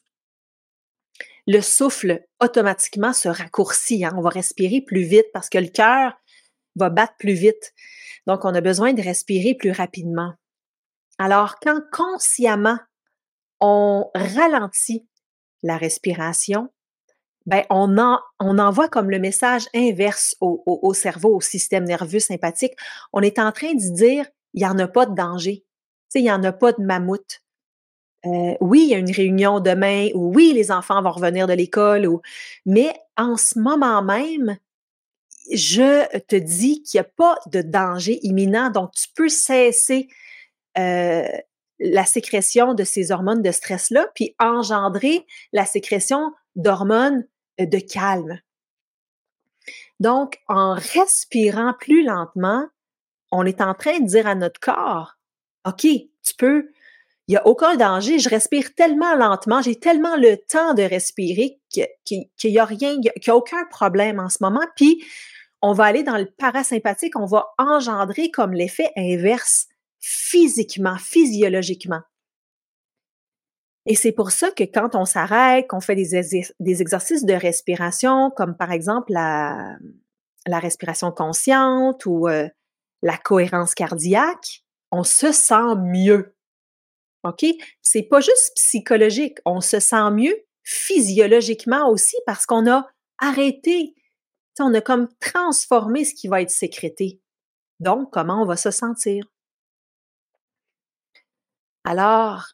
le 1.47 1.61
souffle 1.61 2.25
automatiquement 2.41 3.13
se 3.13 3.29
raccourcit. 3.29 4.05
Hein. 4.05 4.13
On 4.17 4.21
va 4.21 4.31
respirer 4.31 4.81
plus 4.81 5.03
vite 5.03 5.27
parce 5.33 5.49
que 5.49 5.59
le 5.59 5.69
cœur 5.69 6.15
va 6.77 6.91
battre 6.91 7.15
plus 7.19 7.35
vite. 7.35 7.73
Donc, 8.27 8.45
on 8.45 8.55
a 8.55 8.61
besoin 8.61 8.93
de 8.93 9.03
respirer 9.03 9.55
plus 9.55 9.73
rapidement. 9.73 10.35
Alors, 11.21 11.57
quand 11.61 11.83
consciemment, 11.93 12.79
on 13.61 14.11
ralentit 14.15 15.07
la 15.63 15.77
respiration, 15.77 16.71
ben, 17.45 17.63
on, 17.69 17.95
on 18.39 18.59
envoie 18.59 18.89
comme 18.89 19.11
le 19.11 19.19
message 19.19 19.67
inverse 19.75 20.35
au, 20.41 20.63
au, 20.65 20.95
cerveau, 20.95 21.37
au 21.37 21.43
système 21.43 21.85
nerveux 21.85 22.21
sympathique. 22.21 22.73
On 23.13 23.21
est 23.21 23.39
en 23.39 23.53
train 23.53 23.75
de 23.75 23.95
dire, 23.95 24.25
il 24.55 24.63
n'y 24.63 24.67
en 24.67 24.79
a 24.79 24.89
pas 24.89 25.05
de 25.05 25.15
danger. 25.15 25.63
Tu 26.11 26.21
il 26.21 26.23
n'y 26.23 26.33
en 26.33 26.43
a 26.43 26.53
pas 26.53 26.73
de 26.73 26.83
mammouth. 26.83 27.43
Euh, 28.25 28.55
oui, 28.63 28.85
il 28.85 28.89
y 28.89 28.95
a 28.95 28.99
une 28.99 29.13
réunion 29.13 29.61
demain, 29.61 30.09
ou 30.15 30.33
oui, 30.35 30.55
les 30.55 30.73
enfants 30.73 31.03
vont 31.03 31.13
revenir 31.13 31.47
de 31.47 31.53
l'école, 31.53 32.09
mais 32.65 32.95
en 33.19 33.37
ce 33.37 33.59
moment 33.59 34.03
même, 34.03 34.57
je 35.53 36.19
te 36.21 36.37
dis 36.37 36.83
qu'il 36.83 36.99
n'y 36.99 37.07
a 37.07 37.11
pas 37.15 37.37
de 37.47 37.61
danger 37.61 38.21
imminent, 38.23 38.71
donc 38.71 38.93
tu 38.93 39.07
peux 39.15 39.29
cesser 39.29 40.09
euh, 40.79 41.29
la 41.79 42.05
sécrétion 42.05 42.75
de 42.75 42.85
ces 42.85 43.11
hormones 43.11 43.43
de 43.43 43.51
stress-là, 43.51 44.09
puis 44.15 44.35
engendrer 44.39 45.27
la 45.53 45.65
sécrétion 45.65 46.33
d'hormones 46.57 47.27
de 47.59 47.79
calme. 47.79 48.41
Donc, 49.99 50.39
en 50.49 50.75
respirant 50.75 51.75
plus 51.79 52.05
lentement, 52.05 52.67
on 53.33 53.45
est 53.47 53.61
en 53.61 53.75
train 53.75 53.99
de 54.01 54.07
dire 54.07 54.27
à 54.27 54.35
notre 54.35 54.61
corps, 54.61 55.17
OK, 55.67 55.83
tu 55.83 56.35
peux, 56.39 56.71
il 57.29 57.33
n'y 57.33 57.37
a 57.37 57.47
aucun 57.47 57.77
danger, 57.77 58.19
je 58.19 58.29
respire 58.29 58.75
tellement 58.75 59.15
lentement, 59.15 59.63
j'ai 59.63 59.77
tellement 59.77 60.17
le 60.17 60.37
temps 60.37 60.75
de 60.75 60.83
respirer 60.83 61.61
qu'il 61.69 61.87
n'y 62.45 62.59
a 62.59 62.65
rien, 62.65 63.01
qu'il 63.01 63.13
n'y 63.17 63.31
a 63.31 63.37
aucun 63.37 63.65
problème 63.67 64.19
en 64.19 64.29
ce 64.29 64.39
moment. 64.41 64.65
Puis, 64.75 65.05
on 65.63 65.73
va 65.73 65.85
aller 65.85 66.03
dans 66.03 66.17
le 66.17 66.27
parasympathique, 66.27 67.17
on 67.17 67.27
va 67.27 67.47
engendrer 67.59 68.31
comme 68.31 68.53
l'effet 68.53 68.91
inverse 68.97 69.69
physiquement, 70.01 70.97
physiologiquement. 70.99 72.01
Et 73.87 73.95
c'est 73.95 74.13
pour 74.13 74.31
ça 74.31 74.51
que 74.51 74.65
quand 74.65 74.95
on 74.95 75.05
s'arrête, 75.05 75.67
qu'on 75.69 75.81
fait 75.81 75.95
des, 75.95 76.81
exercices 76.83 77.25
de 77.25 77.33
respiration, 77.33 78.31
comme 78.31 78.57
par 78.57 78.73
exemple 78.73 79.13
la, 79.13 79.79
la 80.47 80.59
respiration 80.59 81.11
consciente 81.13 82.05
ou 82.07 82.29
euh, 82.29 82.49
la 83.03 83.17
cohérence 83.17 83.75
cardiaque, 83.75 84.65
on 84.91 85.03
se 85.03 85.33
sent 85.33 85.77
mieux. 85.79 86.35
OK? 87.25 87.45
C'est 87.83 88.03
pas 88.03 88.21
juste 88.21 88.53
psychologique, 88.57 89.39
on 89.45 89.61
se 89.61 89.81
sent 89.81 90.11
mieux 90.13 90.37
physiologiquement 90.63 91.89
aussi 91.91 92.17
parce 92.27 92.47
qu'on 92.47 92.71
a 92.71 92.89
arrêté, 93.19 93.95
on 94.59 94.75
a 94.75 94.81
comme 94.81 95.09
transformé 95.21 96.05
ce 96.05 96.15
qui 96.15 96.29
va 96.29 96.43
être 96.43 96.51
sécrété. 96.51 97.21
Donc, 97.81 98.13
comment 98.13 98.43
on 98.43 98.47
va 98.47 98.57
se 98.57 98.71
sentir? 98.71 99.25
Alors, 101.85 102.53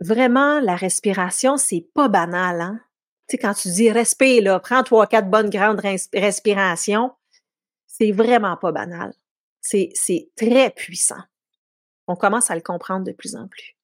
vraiment, 0.00 0.60
la 0.60 0.76
respiration, 0.76 1.56
c'est 1.56 1.86
pas 1.94 2.08
banal, 2.08 2.60
hein? 2.60 2.80
Tu 3.28 3.32
sais, 3.32 3.38
quand 3.38 3.54
tu 3.54 3.68
dis 3.68 3.90
respire, 3.90 4.42
là, 4.44 4.60
prends 4.60 4.84
trois, 4.84 5.06
quatre 5.06 5.28
bonnes 5.28 5.50
grandes 5.50 5.80
respirations, 6.14 7.12
c'est 7.86 8.12
vraiment 8.12 8.56
pas 8.56 8.70
banal. 8.70 9.12
C'est, 9.60 9.90
c'est 9.94 10.30
très 10.36 10.70
puissant. 10.70 11.22
On 12.06 12.14
commence 12.14 12.52
à 12.52 12.54
le 12.54 12.60
comprendre 12.60 13.04
de 13.04 13.10
plus 13.10 13.34
en 13.34 13.48
plus. 13.48 13.76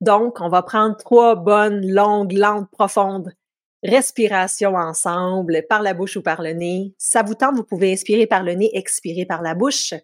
Donc, 0.00 0.40
on 0.40 0.48
va 0.48 0.62
prendre 0.62 0.96
trois 0.96 1.34
bonnes, 1.34 1.86
longues, 1.86 2.32
lentes, 2.32 2.70
profondes 2.70 3.34
respirations 3.82 4.76
ensemble, 4.76 5.64
par 5.68 5.82
la 5.82 5.94
bouche 5.94 6.16
ou 6.16 6.22
par 6.22 6.42
le 6.42 6.52
nez. 6.52 6.94
Ça 6.98 7.22
vous 7.22 7.34
tente, 7.34 7.56
vous 7.56 7.64
pouvez 7.64 7.92
inspirer 7.92 8.26
par 8.26 8.42
le 8.42 8.54
nez, 8.54 8.70
expirer 8.76 9.26
par 9.26 9.42
la 9.42 9.54
bouche. 9.54 9.94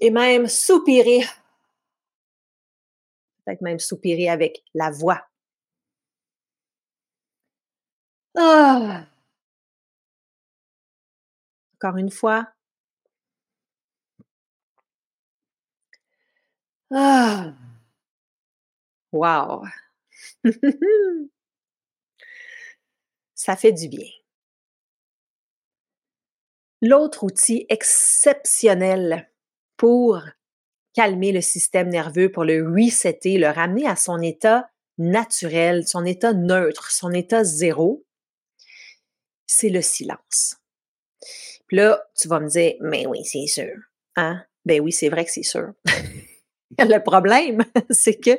Et 0.00 0.10
même 0.10 0.46
soupirer 0.48 1.22
peut-être 3.44 3.60
même 3.62 3.78
soupirer 3.78 4.28
avec 4.28 4.62
la 4.74 4.90
voix. 4.90 5.22
Ah! 8.36 9.06
Encore 11.74 11.96
une 11.98 12.10
fois. 12.10 12.48
Ah! 16.90 17.54
Wow! 19.12 19.64
Ça 23.34 23.56
fait 23.56 23.72
du 23.72 23.88
bien. 23.88 24.08
L'autre 26.82 27.24
outil 27.24 27.66
exceptionnel 27.68 29.28
pour 29.76 30.20
calmer 30.94 31.32
le 31.32 31.40
système 31.40 31.88
nerveux, 31.88 32.30
pour 32.30 32.44
le 32.44 32.62
resetter, 32.62 33.38
le 33.38 33.48
ramener 33.48 33.86
à 33.86 33.96
son 33.96 34.20
état 34.20 34.68
naturel, 34.98 35.86
son 35.86 36.04
état 36.04 36.32
neutre, 36.32 36.90
son 36.90 37.12
état 37.12 37.42
zéro, 37.42 38.04
c'est 39.46 39.68
le 39.68 39.82
silence. 39.82 40.56
Puis 41.66 41.76
là, 41.78 42.04
tu 42.16 42.28
vas 42.28 42.40
me 42.40 42.48
dire, 42.48 42.74
mais 42.80 43.06
oui, 43.06 43.24
c'est 43.24 43.46
sûr. 43.46 43.74
Hein? 44.16 44.44
Ben 44.64 44.80
oui, 44.80 44.92
c'est 44.92 45.08
vrai 45.08 45.24
que 45.24 45.30
c'est 45.30 45.42
sûr. 45.42 45.72
le 46.78 46.98
problème, 46.98 47.64
c'est 47.90 48.16
que 48.16 48.38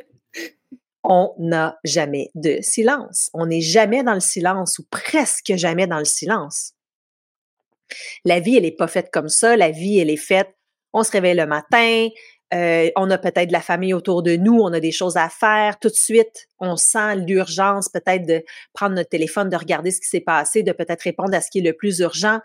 on 1.03 1.35
n'a 1.37 1.79
jamais 1.83 2.31
de 2.33 2.59
silence. 2.61 3.29
On 3.33 3.45
n'est 3.45 3.61
jamais 3.61 4.03
dans 4.03 4.15
le 4.15 4.19
silence 4.19 4.79
ou 4.79 4.85
presque 4.89 5.53
jamais 5.55 5.85
dans 5.85 5.99
le 5.99 6.05
silence. 6.05 6.73
La 8.23 8.39
vie, 8.39 8.55
elle 8.55 8.63
n'est 8.63 8.71
pas 8.71 8.87
faite 8.87 9.11
comme 9.11 9.29
ça. 9.29 9.55
La 9.55 9.69
vie, 9.69 9.99
elle 9.99 10.09
est 10.09 10.17
faite, 10.17 10.54
on 10.95 11.03
se 11.03 11.11
réveille 11.11 11.35
le 11.35 11.45
matin, 11.45 12.07
euh, 12.53 12.89
on 12.95 13.11
a 13.11 13.17
peut-être 13.17 13.47
de 13.47 13.53
la 13.53 13.61
famille 13.61 13.93
autour 13.93 14.23
de 14.23 14.37
nous, 14.37 14.59
on 14.59 14.71
a 14.71 14.79
des 14.79 14.93
choses 14.93 15.17
à 15.17 15.29
faire. 15.29 15.77
Tout 15.77 15.89
de 15.89 15.95
suite, 15.95 16.47
on 16.59 16.77
sent 16.77 17.17
l'urgence 17.17 17.89
peut-être 17.89 18.25
de 18.25 18.43
prendre 18.73 18.95
notre 18.95 19.09
téléphone, 19.09 19.49
de 19.49 19.57
regarder 19.57 19.91
ce 19.91 19.99
qui 19.99 20.07
s'est 20.07 20.21
passé, 20.21 20.63
de 20.63 20.71
peut-être 20.71 21.01
répondre 21.01 21.35
à 21.35 21.41
ce 21.41 21.49
qui 21.51 21.59
est 21.59 21.63
le 21.63 21.73
plus 21.73 21.99
urgent 21.99 22.39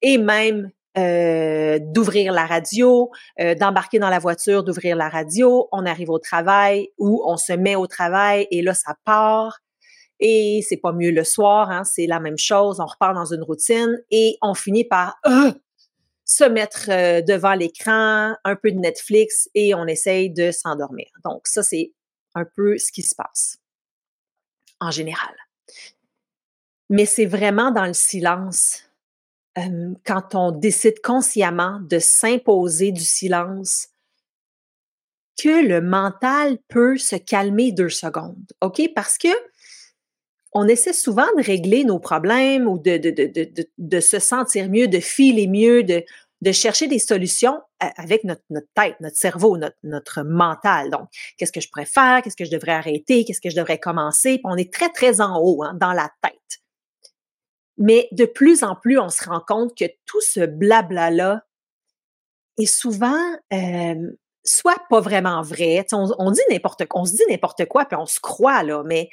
et 0.00 0.16
même 0.16 0.70
euh, 0.96 1.80
d'ouvrir 1.80 2.32
la 2.32 2.46
radio, 2.46 3.10
euh, 3.40 3.56
d'embarquer 3.56 3.98
dans 3.98 4.10
la 4.10 4.20
voiture, 4.20 4.62
d'ouvrir 4.62 4.94
la 4.96 5.08
radio. 5.08 5.68
On 5.72 5.84
arrive 5.84 6.10
au 6.10 6.20
travail 6.20 6.88
ou 6.98 7.24
on 7.26 7.36
se 7.36 7.52
met 7.52 7.74
au 7.74 7.88
travail 7.88 8.46
et 8.52 8.62
là, 8.62 8.74
ça 8.74 8.94
part. 9.04 9.58
Et 10.20 10.64
c'est 10.68 10.76
pas 10.76 10.92
mieux 10.92 11.10
le 11.10 11.24
soir, 11.24 11.70
hein, 11.70 11.84
c'est 11.84 12.06
la 12.06 12.20
même 12.20 12.38
chose. 12.38 12.80
On 12.80 12.86
repart 12.86 13.14
dans 13.14 13.32
une 13.32 13.42
routine 13.42 13.98
et 14.10 14.36
on 14.42 14.54
finit 14.54 14.84
par 14.84 15.18
se 16.28 16.44
mettre 16.44 16.90
euh, 16.90 17.22
devant 17.22 17.54
l'écran, 17.54 18.36
un 18.44 18.54
peu 18.54 18.70
de 18.70 18.78
Netflix 18.78 19.48
et 19.54 19.74
on 19.74 19.86
essaye 19.86 20.30
de 20.30 20.52
s'endormir. 20.52 21.06
Donc 21.24 21.46
ça, 21.46 21.62
c'est 21.62 21.92
un 22.34 22.44
peu 22.44 22.76
ce 22.76 22.92
qui 22.92 23.02
se 23.02 23.14
passe 23.14 23.56
en 24.78 24.90
général. 24.90 25.34
Mais 26.90 27.06
c'est 27.06 27.26
vraiment 27.26 27.70
dans 27.70 27.86
le 27.86 27.94
silence, 27.94 28.84
euh, 29.56 29.94
quand 30.04 30.34
on 30.34 30.52
décide 30.52 31.00
consciemment 31.02 31.80
de 31.80 31.98
s'imposer 31.98 32.92
du 32.92 33.04
silence, 33.04 33.88
que 35.42 35.66
le 35.66 35.80
mental 35.80 36.58
peut 36.68 36.98
se 36.98 37.16
calmer 37.16 37.72
deux 37.72 37.88
secondes, 37.88 38.52
OK? 38.60 38.82
Parce 38.94 39.16
que 39.16 39.28
on 40.52 40.66
essaie 40.66 40.92
souvent 40.92 41.26
de 41.36 41.42
régler 41.42 41.84
nos 41.84 41.98
problèmes 41.98 42.66
ou 42.66 42.78
de, 42.78 44.00
se 44.00 44.18
sentir 44.18 44.68
mieux, 44.68 44.88
de 44.88 45.00
filer 45.00 45.46
mieux, 45.46 45.82
de, 45.82 46.52
chercher 46.52 46.86
des 46.86 46.98
solutions 46.98 47.60
avec 47.80 48.24
notre, 48.24 48.42
tête, 48.74 48.96
notre 49.00 49.16
cerveau, 49.16 49.56
notre, 49.56 49.76
notre 49.82 50.22
mental. 50.22 50.90
Donc, 50.90 51.08
qu'est-ce 51.36 51.52
que 51.52 51.60
je 51.60 51.68
pourrais 51.68 51.86
faire? 51.86 52.22
Qu'est-ce 52.22 52.36
que 52.36 52.44
je 52.44 52.50
devrais 52.50 52.72
arrêter? 52.72 53.24
Qu'est-ce 53.24 53.40
que 53.40 53.50
je 53.50 53.56
devrais 53.56 53.78
commencer? 53.78 54.38
Puis 54.38 54.44
on 54.44 54.56
est 54.56 54.72
très, 54.72 54.88
très 54.88 55.20
en 55.20 55.38
haut, 55.38 55.62
hein, 55.62 55.74
dans 55.74 55.92
la 55.92 56.10
tête. 56.22 56.32
Mais 57.76 58.08
de 58.12 58.24
plus 58.24 58.64
en 58.64 58.74
plus, 58.74 58.98
on 58.98 59.08
se 59.08 59.24
rend 59.28 59.40
compte 59.46 59.76
que 59.76 59.84
tout 60.06 60.20
ce 60.20 60.40
blabla-là, 60.40 61.44
est 62.58 62.66
souvent 62.66 63.20
euh, 63.52 64.10
soit 64.44 64.80
pas 64.90 65.00
vraiment 65.00 65.42
vrai. 65.42 65.86
On, 65.92 66.08
on, 66.18 66.30
dit 66.30 66.40
n'importe 66.50 66.86
quoi, 66.86 67.02
on 67.02 67.04
se 67.04 67.12
dit 67.12 67.22
n'importe 67.28 67.64
quoi, 67.66 67.84
puis 67.84 67.96
on 67.96 68.06
se 68.06 68.20
croit, 68.20 68.62
là, 68.62 68.82
mais 68.84 69.08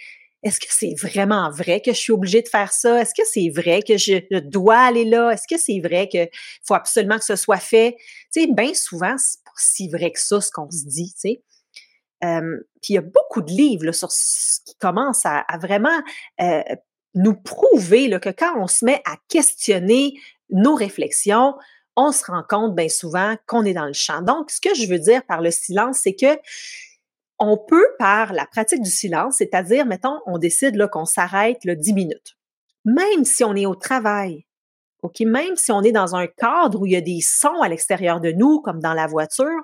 est-ce 0.46 0.60
que 0.60 0.68
c'est 0.70 0.94
vraiment 0.94 1.50
vrai 1.50 1.82
que 1.82 1.92
je 1.92 1.98
suis 1.98 2.14
obligée 2.14 2.44
de 2.44 2.48
faire 2.48 2.72
ça? 2.72 3.02
Est-ce 3.02 3.16
que 3.16 3.28
c'est 3.28 3.50
vrai 3.50 3.82
que 3.82 3.98
je 3.98 4.40
dois 4.42 4.78
aller 4.78 5.04
là? 5.04 5.32
Est-ce 5.32 5.48
que 5.50 5.60
c'est 5.60 5.80
vrai 5.80 6.08
qu'il 6.08 6.30
faut 6.64 6.76
absolument 6.76 7.18
que 7.18 7.26
ce 7.26 7.36
soit 7.36 7.58
fait? 7.58 7.96
Tu 8.32 8.42
sais, 8.42 8.48
bien 8.48 8.76
souvent, 8.76 9.16
c'est 9.18 9.44
pas 9.44 9.52
si 9.58 9.90
vrai 9.90 10.12
que 10.12 10.20
ça, 10.20 10.40
ce 10.40 10.52
qu'on 10.52 10.70
se 10.70 10.86
dit, 10.86 11.12
tu 11.14 11.20
sais. 11.20 11.44
Puis 12.22 12.94
il 12.94 12.94
y 12.94 12.98
a 13.00 13.02
beaucoup 13.02 13.42
de 13.42 13.52
livres 13.52 13.92
sur 13.92 14.12
ce 14.12 14.60
qui 14.64 14.76
commencent 14.76 15.26
à, 15.26 15.44
vraiment 15.60 16.00
euh, 16.40 16.62
nous 17.16 17.36
prouver 17.36 18.12
que 18.20 18.30
quand 18.30 18.54
on 18.60 18.68
se 18.68 18.86
met 18.86 19.02
à 19.06 19.16
questionner 19.28 20.14
nos 20.52 20.76
réflexions, 20.76 21.56
on 21.96 22.12
se 22.12 22.24
rend 22.26 22.44
compte 22.48 22.76
bien 22.76 22.90
souvent 22.90 23.36
qu'on 23.48 23.66
est 23.66 23.74
dans 23.74 23.86
le 23.86 23.94
champ. 23.94 24.22
Donc, 24.22 24.52
ce 24.52 24.62
que 24.62 24.76
je 24.76 24.86
veux 24.88 25.00
dire 25.00 25.26
par 25.26 25.42
le 25.42 25.50
silence, 25.50 26.02
c'est 26.04 26.16
que 26.16 26.38
on 27.40 27.58
peut, 27.58 27.88
par 28.00 28.34
la 28.34 28.46
pratique 28.46 28.82
du 28.82 28.90
silence, 28.90 29.38
c'est-à-dire, 29.38 29.86
mettons, 29.86 30.20
on 30.26 30.38
décide 30.38 30.76
là, 30.76 30.88
qu'on 30.88 31.06
s'arrête 31.06 31.64
le 31.66 31.76
10 31.76 31.94
minutes, 31.94 32.38
même 32.86 33.26
si 33.26 33.44
on 33.44 33.56
est 33.56 33.66
au 33.66 33.76
travail, 33.76 34.46
OK, 35.02 35.20
même 35.22 35.56
si 35.56 35.72
on 35.72 35.82
est 35.84 35.92
dans 35.92 36.16
un 36.16 36.28
cadre 36.28 36.82
où 36.82 36.86
il 36.86 36.94
y 36.94 36.96
a 36.96 37.02
des 37.02 37.22
sons 37.22 37.62
à 37.62 37.70
l'extérieur 37.70 38.20
de 38.20 38.32
nous, 38.32 38.62
comme 38.62 38.80
dans 38.80 38.94
la 38.94 39.08
voiture, 39.08 39.62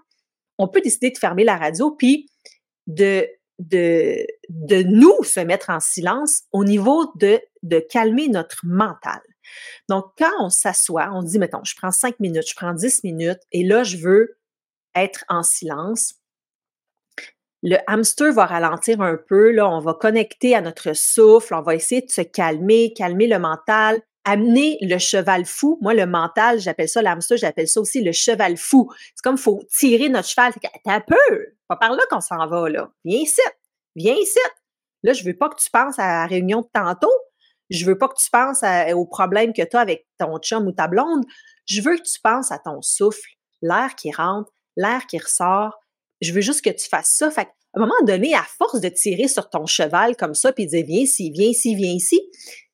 on 0.57 0.67
peut 0.67 0.81
décider 0.81 1.09
de 1.09 1.17
fermer 1.17 1.43
la 1.43 1.57
radio 1.57 1.91
puis 1.91 2.27
de, 2.85 3.27
de, 3.57 4.25
de 4.49 4.83
nous 4.83 5.23
se 5.23 5.39
mettre 5.39 5.69
en 5.69 5.79
silence 5.79 6.43
au 6.51 6.63
niveau 6.63 7.11
de, 7.15 7.39
de 7.63 7.79
calmer 7.79 8.27
notre 8.27 8.65
mental. 8.65 9.19
Donc, 9.89 10.05
quand 10.17 10.31
on 10.39 10.49
s'assoit, 10.49 11.09
on 11.11 11.23
dit, 11.23 11.39
mettons, 11.39 11.63
je 11.63 11.75
prends 11.75 11.91
5 11.91 12.19
minutes, 12.19 12.47
je 12.47 12.55
prends 12.55 12.73
10 12.73 13.03
minutes, 13.03 13.41
et 13.51 13.63
là, 13.63 13.83
je 13.83 13.97
veux 13.97 14.37
être 14.95 15.25
en 15.29 15.41
silence 15.43 16.20
le 17.63 17.77
hamster 17.87 18.33
va 18.33 18.45
ralentir 18.45 19.01
un 19.01 19.17
peu, 19.17 19.51
là, 19.51 19.69
on 19.69 19.79
va 19.79 19.93
connecter 19.93 20.55
à 20.55 20.61
notre 20.61 20.93
souffle, 20.93 21.53
on 21.53 21.61
va 21.61 21.75
essayer 21.75 22.01
de 22.01 22.09
se 22.09 22.21
calmer, 22.21 22.93
calmer 22.93 23.27
le 23.27 23.37
mental, 23.37 24.01
amener 24.23 24.77
le 24.81 24.97
cheval 24.97 25.45
fou. 25.45 25.77
Moi, 25.81 25.93
le 25.93 26.05
mental, 26.05 26.59
j'appelle 26.59 26.89
ça 26.89 27.01
l'hamster, 27.01 27.37
j'appelle 27.37 27.67
ça 27.67 27.79
aussi 27.81 28.01
le 28.01 28.11
cheval 28.11 28.57
fou. 28.57 28.91
C'est 29.15 29.23
comme 29.23 29.35
il 29.35 29.41
faut 29.41 29.61
tirer 29.69 30.09
notre 30.09 30.27
cheval. 30.27 30.53
T'as 30.83 31.01
peu, 31.01 31.55
pas 31.67 31.75
par 31.75 31.91
là 31.91 32.03
qu'on 32.09 32.21
s'en 32.21 32.47
va, 32.47 32.69
là. 32.69 32.89
Viens 33.05 33.19
ici, 33.19 33.41
viens 33.95 34.15
ici. 34.15 34.39
Là, 35.03 35.13
je 35.13 35.23
veux 35.23 35.35
pas 35.35 35.49
que 35.49 35.59
tu 35.61 35.69
penses 35.71 35.97
à 35.99 36.07
la 36.07 36.25
réunion 36.25 36.61
de 36.61 36.67
tantôt. 36.73 37.13
Je 37.69 37.85
veux 37.85 37.97
pas 37.97 38.07
que 38.07 38.19
tu 38.19 38.29
penses 38.29 38.63
aux 38.93 39.05
problèmes 39.05 39.53
que 39.53 39.63
tu 39.63 39.77
as 39.77 39.79
avec 39.79 40.07
ton 40.17 40.37
chum 40.39 40.67
ou 40.67 40.71
ta 40.71 40.87
blonde. 40.87 41.23
Je 41.65 41.81
veux 41.81 41.95
que 41.95 42.03
tu 42.03 42.19
penses 42.21 42.51
à 42.51 42.59
ton 42.59 42.81
souffle, 42.81 43.29
l'air 43.61 43.95
qui 43.95 44.11
rentre, 44.11 44.51
l'air 44.75 45.07
qui 45.07 45.17
ressort, 45.17 45.79
je 46.21 46.33
veux 46.33 46.41
juste 46.41 46.63
que 46.63 46.69
tu 46.69 46.87
fasses 46.87 47.15
ça. 47.17 47.31
Fait 47.31 47.47
à 47.73 47.79
un 47.79 47.81
moment 47.81 47.93
donné, 48.03 48.33
à 48.33 48.43
force 48.43 48.81
de 48.81 48.89
tirer 48.89 49.27
sur 49.27 49.49
ton 49.49 49.65
cheval 49.65 50.15
comme 50.17 50.35
ça, 50.35 50.51
puis 50.51 50.65
de 50.65 50.71
dire 50.71 50.85
viens 50.85 51.01
ici, 51.01 51.31
viens 51.31 51.47
ici, 51.47 51.75
viens 51.75 51.91
ici, 51.91 52.21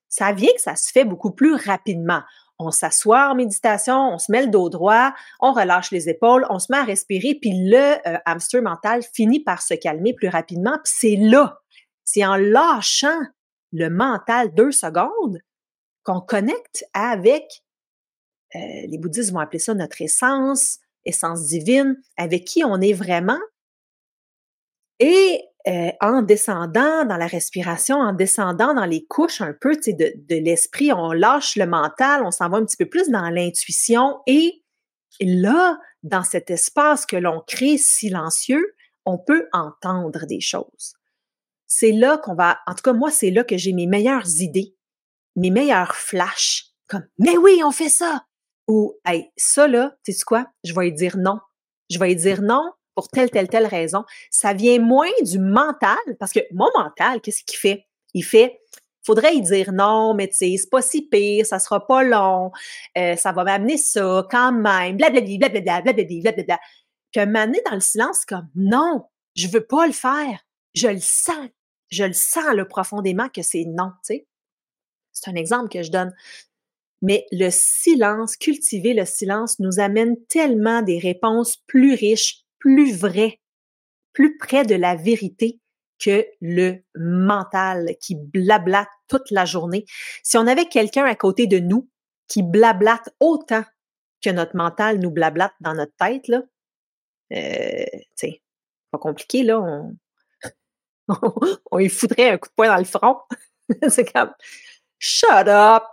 ça 0.09 0.33
vient 0.33 0.51
que 0.53 0.61
ça 0.61 0.75
se 0.75 0.91
fait 0.91 1.05
beaucoup 1.05 1.31
plus 1.31 1.53
rapidement. 1.53 2.21
On 2.59 2.71
s'assoit 2.71 3.29
en 3.29 3.35
méditation, 3.35 3.95
on 3.95 4.17
se 4.17 4.31
met 4.31 4.41
le 4.41 4.49
dos 4.49 4.69
droit, 4.69 5.13
on 5.39 5.53
relâche 5.53 5.91
les 5.91 6.09
épaules, 6.09 6.45
on 6.49 6.57
se 6.57 6.71
met 6.71 6.79
à 6.79 6.83
respirer, 6.83 7.35
puis 7.39 7.51
le 7.53 8.07
euh, 8.07 8.17
hamster 8.25 8.63
mental 8.63 9.03
finit 9.13 9.39
par 9.39 9.61
se 9.61 9.75
calmer 9.75 10.13
plus 10.13 10.29
rapidement. 10.29 10.79
Puis 10.83 10.93
c'est 10.97 11.15
là, 11.17 11.59
c'est 12.03 12.25
en 12.25 12.35
lâchant 12.35 13.19
le 13.73 13.89
mental 13.89 14.53
deux 14.55 14.71
secondes 14.71 15.39
qu'on 16.03 16.21
connecte 16.21 16.85
avec, 16.93 17.43
euh, 18.55 18.59
les 18.87 18.97
bouddhistes 18.97 19.31
vont 19.31 19.39
appeler 19.39 19.59
ça 19.59 19.75
notre 19.75 20.01
essence, 20.01 20.79
essence 21.07 21.47
divine, 21.47 21.95
avec 22.17 22.45
qui 22.45 22.63
on 22.63 22.79
est 22.81 22.93
vraiment. 22.93 23.39
Et 24.99 25.41
euh, 25.67 25.91
en 26.01 26.21
descendant 26.21 27.05
dans 27.05 27.17
la 27.17 27.27
respiration, 27.27 27.97
en 27.97 28.13
descendant 28.13 28.73
dans 28.73 28.85
les 28.85 29.05
couches 29.05 29.41
un 29.41 29.53
peu 29.53 29.75
de, 29.75 30.13
de 30.15 30.35
l'esprit, 30.35 30.93
on 30.93 31.11
lâche 31.11 31.55
le 31.55 31.65
mental, 31.65 32.23
on 32.23 32.31
s'en 32.31 32.49
va 32.49 32.57
un 32.57 32.65
petit 32.65 32.77
peu 32.77 32.87
plus 32.87 33.09
dans 33.09 33.29
l'intuition. 33.29 34.19
Et 34.27 34.63
là, 35.19 35.77
dans 36.03 36.23
cet 36.23 36.51
espace 36.51 37.05
que 37.05 37.17
l'on 37.17 37.41
crée 37.45 37.77
silencieux, 37.77 38.75
on 39.05 39.17
peut 39.17 39.47
entendre 39.51 40.25
des 40.25 40.41
choses. 40.41 40.95
C'est 41.65 41.91
là 41.91 42.17
qu'on 42.17 42.35
va, 42.35 42.59
en 42.65 42.73
tout 42.73 42.83
cas, 42.83 42.93
moi, 42.93 43.11
c'est 43.11 43.31
là 43.31 43.43
que 43.43 43.57
j'ai 43.57 43.73
mes 43.73 43.87
meilleures 43.87 44.39
idées, 44.39 44.75
mes 45.35 45.51
meilleurs 45.51 45.95
flashs, 45.95 46.71
comme, 46.87 47.05
mais 47.19 47.37
oui, 47.37 47.61
on 47.63 47.71
fait 47.71 47.89
ça, 47.89 48.25
ou, 48.67 48.95
hey, 49.05 49.31
ça 49.37 49.67
là, 49.67 49.95
tu 50.03 50.13
sais 50.13 50.23
quoi? 50.23 50.45
Je 50.63 50.73
vais 50.73 50.89
y 50.89 50.93
dire 50.93 51.17
non. 51.17 51.39
Je 51.89 51.99
vais 51.99 52.11
y 52.11 52.15
dire 52.15 52.41
non 52.41 52.71
pour 52.95 53.07
telle, 53.09 53.29
telle, 53.29 53.47
telle 53.47 53.67
raison. 53.67 54.03
Ça 54.31 54.53
vient 54.53 54.79
moins 54.79 55.07
du 55.21 55.39
mental, 55.39 55.97
parce 56.19 56.33
que 56.33 56.39
mon 56.51 56.69
mental, 56.75 57.21
qu'est-ce 57.21 57.43
qu'il 57.43 57.59
fait? 57.59 57.85
Il 58.13 58.23
fait, 58.23 58.59
faudrait 59.03 59.35
y 59.35 59.41
dire 59.41 59.71
non, 59.71 60.13
mais 60.13 60.27
tu 60.27 60.35
sais, 60.35 60.55
c'est 60.57 60.69
pas 60.69 60.81
si 60.81 61.07
pire, 61.07 61.45
ça 61.45 61.59
sera 61.59 61.85
pas 61.85 62.03
long, 62.03 62.51
euh, 62.97 63.15
ça 63.15 63.31
va 63.31 63.43
m'amener 63.43 63.77
ça 63.77 64.27
quand 64.29 64.51
même, 64.51 64.97
blablabla, 64.97 65.37
blablabla, 65.37 65.81
blablabla, 65.81 66.31
blablabla. 66.31 66.59
Puis 67.11 67.25
moment 67.25 67.51
dans 67.65 67.75
le 67.75 67.79
silence, 67.79 68.25
comme, 68.25 68.49
non, 68.55 69.05
je 69.35 69.47
veux 69.47 69.65
pas 69.65 69.87
le 69.87 69.93
faire. 69.93 70.39
Je 70.73 70.87
le 70.87 70.99
sens. 70.99 71.49
Je 71.89 72.03
le 72.03 72.13
sens, 72.13 72.53
là, 72.53 72.65
profondément 72.65 73.29
que 73.29 73.41
c'est 73.41 73.63
non, 73.65 73.91
tu 74.03 74.15
sais. 74.15 74.27
C'est 75.13 75.31
un 75.31 75.35
exemple 75.35 75.69
que 75.69 75.81
je 75.81 75.89
donne. 75.89 76.13
Mais 77.01 77.25
le 77.31 77.49
silence, 77.51 78.35
cultiver 78.35 78.93
le 78.93 79.05
silence 79.05 79.59
nous 79.59 79.79
amène 79.79 80.15
tellement 80.27 80.81
des 80.81 80.99
réponses 80.99 81.57
plus 81.67 81.93
riches, 81.93 82.45
plus 82.59 82.95
vraies, 82.95 83.39
plus 84.13 84.37
près 84.37 84.65
de 84.65 84.75
la 84.75 84.95
vérité 84.95 85.59
que 85.99 86.25
le 86.41 86.77
mental 86.95 87.95
qui 87.99 88.15
blablate 88.15 88.89
toute 89.07 89.29
la 89.31 89.45
journée. 89.45 89.85
Si 90.23 90.37
on 90.37 90.47
avait 90.47 90.65
quelqu'un 90.65 91.05
à 91.05 91.15
côté 91.15 91.47
de 91.47 91.59
nous 91.59 91.89
qui 92.27 92.43
blablate 92.43 93.09
autant 93.19 93.63
que 94.23 94.29
notre 94.29 94.55
mental 94.55 94.99
nous 94.99 95.11
blablate 95.11 95.53
dans 95.59 95.73
notre 95.73 95.95
tête, 95.97 96.27
là, 96.27 96.41
euh, 97.33 97.85
sais, 98.15 98.41
pas 98.91 98.97
compliqué, 98.97 99.43
là, 99.43 99.59
on, 101.07 101.33
on, 101.71 101.79
y 101.79 101.89
foutrait 101.89 102.31
un 102.31 102.37
coup 102.37 102.49
de 102.49 102.53
poing 102.55 102.67
dans 102.67 102.77
le 102.77 102.85
front. 102.85 103.17
C'est 103.89 104.11
comme, 104.11 104.33
shut 104.99 105.47
up! 105.47 105.83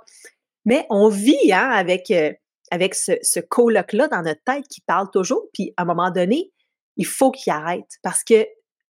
Mais 0.65 0.87
on 0.91 1.09
vit 1.09 1.53
hein, 1.53 1.71
avec, 1.71 2.11
euh, 2.11 2.33
avec 2.71 2.95
ce, 2.95 3.13
ce 3.23 3.41
coloc-là 3.41 4.09
dans 4.09 4.23
notre 4.23 4.43
tête 4.45 4.67
qui 4.69 4.81
parle 4.81 5.11
toujours, 5.11 5.47
puis 5.53 5.73
à 5.77 5.83
un 5.83 5.85
moment 5.85 6.11
donné, 6.11 6.53
il 6.97 7.07
faut 7.07 7.31
qu'il 7.31 7.53
arrête 7.53 7.99
parce 8.03 8.25
que, 8.25 8.47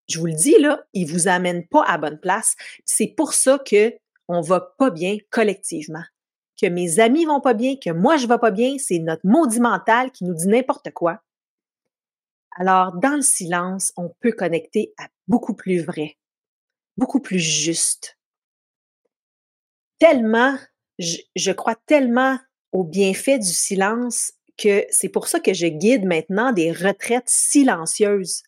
je 0.08 0.18
vous 0.18 0.26
le 0.26 0.34
dis, 0.34 0.58
là, 0.58 0.84
il 0.92 1.10
vous 1.10 1.28
amène 1.28 1.66
pas 1.66 1.82
à 1.84 1.96
bonne 1.96 2.20
place. 2.20 2.56
C'est 2.84 3.06
pour 3.06 3.32
ça 3.32 3.58
que 3.58 3.94
on 4.28 4.42
va 4.42 4.60
pas 4.60 4.90
bien 4.90 5.16
collectivement. 5.30 6.04
Que 6.60 6.66
mes 6.66 7.00
amis 7.00 7.24
vont 7.24 7.40
pas 7.40 7.54
bien, 7.54 7.76
que 7.76 7.90
moi 7.90 8.16
je 8.16 8.26
vais 8.26 8.38
pas 8.38 8.50
bien, 8.50 8.76
c'est 8.78 8.98
notre 8.98 9.26
maudit 9.26 9.60
mental 9.60 10.12
qui 10.12 10.24
nous 10.24 10.34
dit 10.34 10.46
n'importe 10.46 10.90
quoi. 10.92 11.20
Alors, 12.56 12.92
dans 12.92 13.16
le 13.16 13.22
silence, 13.22 13.92
on 13.96 14.10
peut 14.20 14.32
connecter 14.32 14.94
à 14.98 15.08
beaucoup 15.26 15.54
plus 15.54 15.82
vrai, 15.82 16.16
beaucoup 16.96 17.20
plus 17.20 17.40
juste. 17.40 18.18
Tellement 19.98 20.56
je, 20.98 21.52
crois 21.52 21.76
tellement 21.86 22.38
au 22.72 22.84
bienfait 22.84 23.38
du 23.38 23.52
silence 23.52 24.32
que 24.56 24.84
c'est 24.90 25.08
pour 25.08 25.26
ça 25.26 25.40
que 25.40 25.52
je 25.52 25.66
guide 25.66 26.04
maintenant 26.04 26.52
des 26.52 26.70
retraites 26.72 27.28
silencieuses 27.28 28.42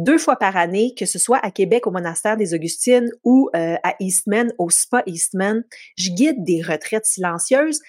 deux 0.00 0.18
fois 0.18 0.36
par 0.36 0.56
année, 0.56 0.94
que 0.96 1.04
ce 1.04 1.18
soit 1.18 1.38
à 1.38 1.50
Québec 1.50 1.86
au 1.86 1.90
monastère 1.90 2.36
des 2.36 2.54
Augustines 2.54 3.10
ou 3.22 3.50
euh, 3.54 3.76
à 3.82 3.94
Eastman, 4.00 4.52
au 4.58 4.70
Spa 4.70 5.02
Eastman. 5.06 5.62
Je 5.96 6.10
guide 6.10 6.42
des 6.42 6.62
retraites 6.62 7.04
silencieuses. 7.04 7.80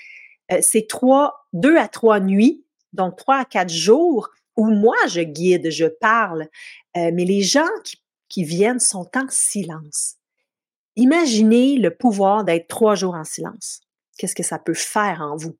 Euh, 0.52 0.60
c'est 0.62 0.88
trois, 0.88 1.48
deux 1.54 1.78
à 1.78 1.88
trois 1.88 2.20
nuits, 2.20 2.66
donc 2.92 3.18
trois 3.18 3.38
à 3.38 3.46
quatre 3.46 3.72
jours 3.72 4.30
où 4.58 4.66
moi 4.70 4.98
je 5.08 5.22
guide, 5.22 5.70
je 5.72 5.86
parle, 5.86 6.50
euh, 6.98 7.12
mais 7.14 7.24
les 7.24 7.42
gens 7.42 7.70
qui, 7.86 8.04
qui 8.28 8.44
viennent 8.44 8.82
sont 8.82 9.10
en 9.16 9.28
silence. 9.30 10.16
Imaginez 10.98 11.78
le 11.78 11.96
pouvoir 11.96 12.44
d'être 12.44 12.68
trois 12.68 12.96
jours 12.96 13.16
en 13.16 13.24
silence 13.24 13.82
qu'est-ce 14.22 14.36
que 14.36 14.44
ça 14.44 14.60
peut 14.60 14.76
faire 14.76 15.22
en 15.22 15.36
vous. 15.36 15.58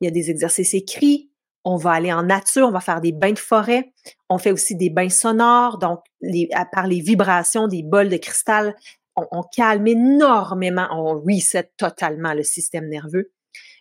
Il 0.00 0.06
y 0.06 0.08
a 0.08 0.10
des 0.10 0.30
exercices 0.30 0.72
écrits, 0.72 1.30
on 1.64 1.76
va 1.76 1.92
aller 1.92 2.12
en 2.12 2.22
nature, 2.22 2.66
on 2.66 2.70
va 2.70 2.80
faire 2.80 3.02
des 3.02 3.12
bains 3.12 3.32
de 3.32 3.38
forêt, 3.38 3.92
on 4.30 4.38
fait 4.38 4.52
aussi 4.52 4.74
des 4.74 4.88
bains 4.88 5.10
sonores, 5.10 5.78
donc 5.78 6.00
par 6.72 6.86
les 6.86 7.00
vibrations 7.00 7.68
des 7.68 7.82
bols 7.82 8.08
de 8.08 8.16
cristal, 8.16 8.74
on, 9.16 9.42
calme 9.42 9.86
énormément, 9.86 10.88
on 10.92 11.20
reset 11.20 11.70
totalement 11.76 12.32
le 12.32 12.42
système 12.42 12.88
nerveux. 12.88 13.30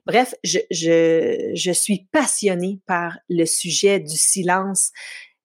Bref, 0.05 0.35
je 0.43 1.71
suis 1.73 2.07
passionnée 2.11 2.81
par 2.85 3.17
le 3.29 3.45
sujet 3.45 4.01
du 4.01 4.17
silence 4.17 4.91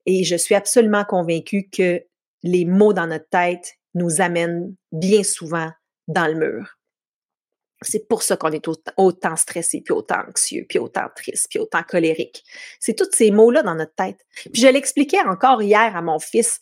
et 0.04 0.24
je 0.24 0.34
suis 0.34 0.56
absolument 0.56 1.04
convaincue 1.04 1.68
que 1.70 2.02
les 2.42 2.64
mots 2.64 2.92
dans 2.92 3.06
notre 3.06 3.28
tête 3.28 3.74
nous 3.94 4.20
amènent 4.20 4.74
bien 4.90 5.22
souvent 5.22 5.70
dans 6.08 6.26
le 6.26 6.34
mur. 6.34 6.77
C'est 7.82 8.08
pour 8.08 8.22
ça 8.22 8.36
qu'on 8.36 8.50
est 8.50 8.66
autant, 8.96 9.36
stressé, 9.36 9.80
puis 9.80 9.94
autant 9.94 10.20
anxieux, 10.28 10.66
puis 10.68 10.78
autant 10.78 11.06
triste, 11.14 11.46
puis 11.48 11.58
autant 11.58 11.82
colérique. 11.82 12.42
C'est 12.80 12.94
tous 12.94 13.08
ces 13.12 13.30
mots-là 13.30 13.62
dans 13.62 13.76
notre 13.76 13.94
tête. 13.94 14.26
Puis 14.52 14.62
je 14.62 14.68
l'expliquais 14.68 15.20
encore 15.20 15.62
hier 15.62 15.96
à 15.96 16.02
mon 16.02 16.18
fils. 16.18 16.60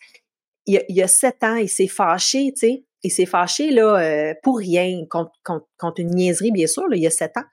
Il, 0.66 0.84
y 0.88 1.02
a 1.02 1.08
sept 1.08 1.42
ans, 1.42 1.56
il 1.56 1.68
s'est 1.68 1.86
fâché, 1.86 2.52
tu 2.52 2.66
sais. 2.66 2.84
Il 3.02 3.10
s'est 3.10 3.26
fâché 3.26 3.70
là, 3.70 3.98
euh, 3.98 4.34
pour 4.42 4.58
rien, 4.58 5.04
contre, 5.08 6.00
une 6.00 6.10
niaiserie, 6.10 6.50
bien 6.50 6.66
sûr, 6.66 6.84
il 6.92 7.02
y 7.02 7.06
a 7.06 7.10
sept 7.10 7.36
ans. 7.36 7.44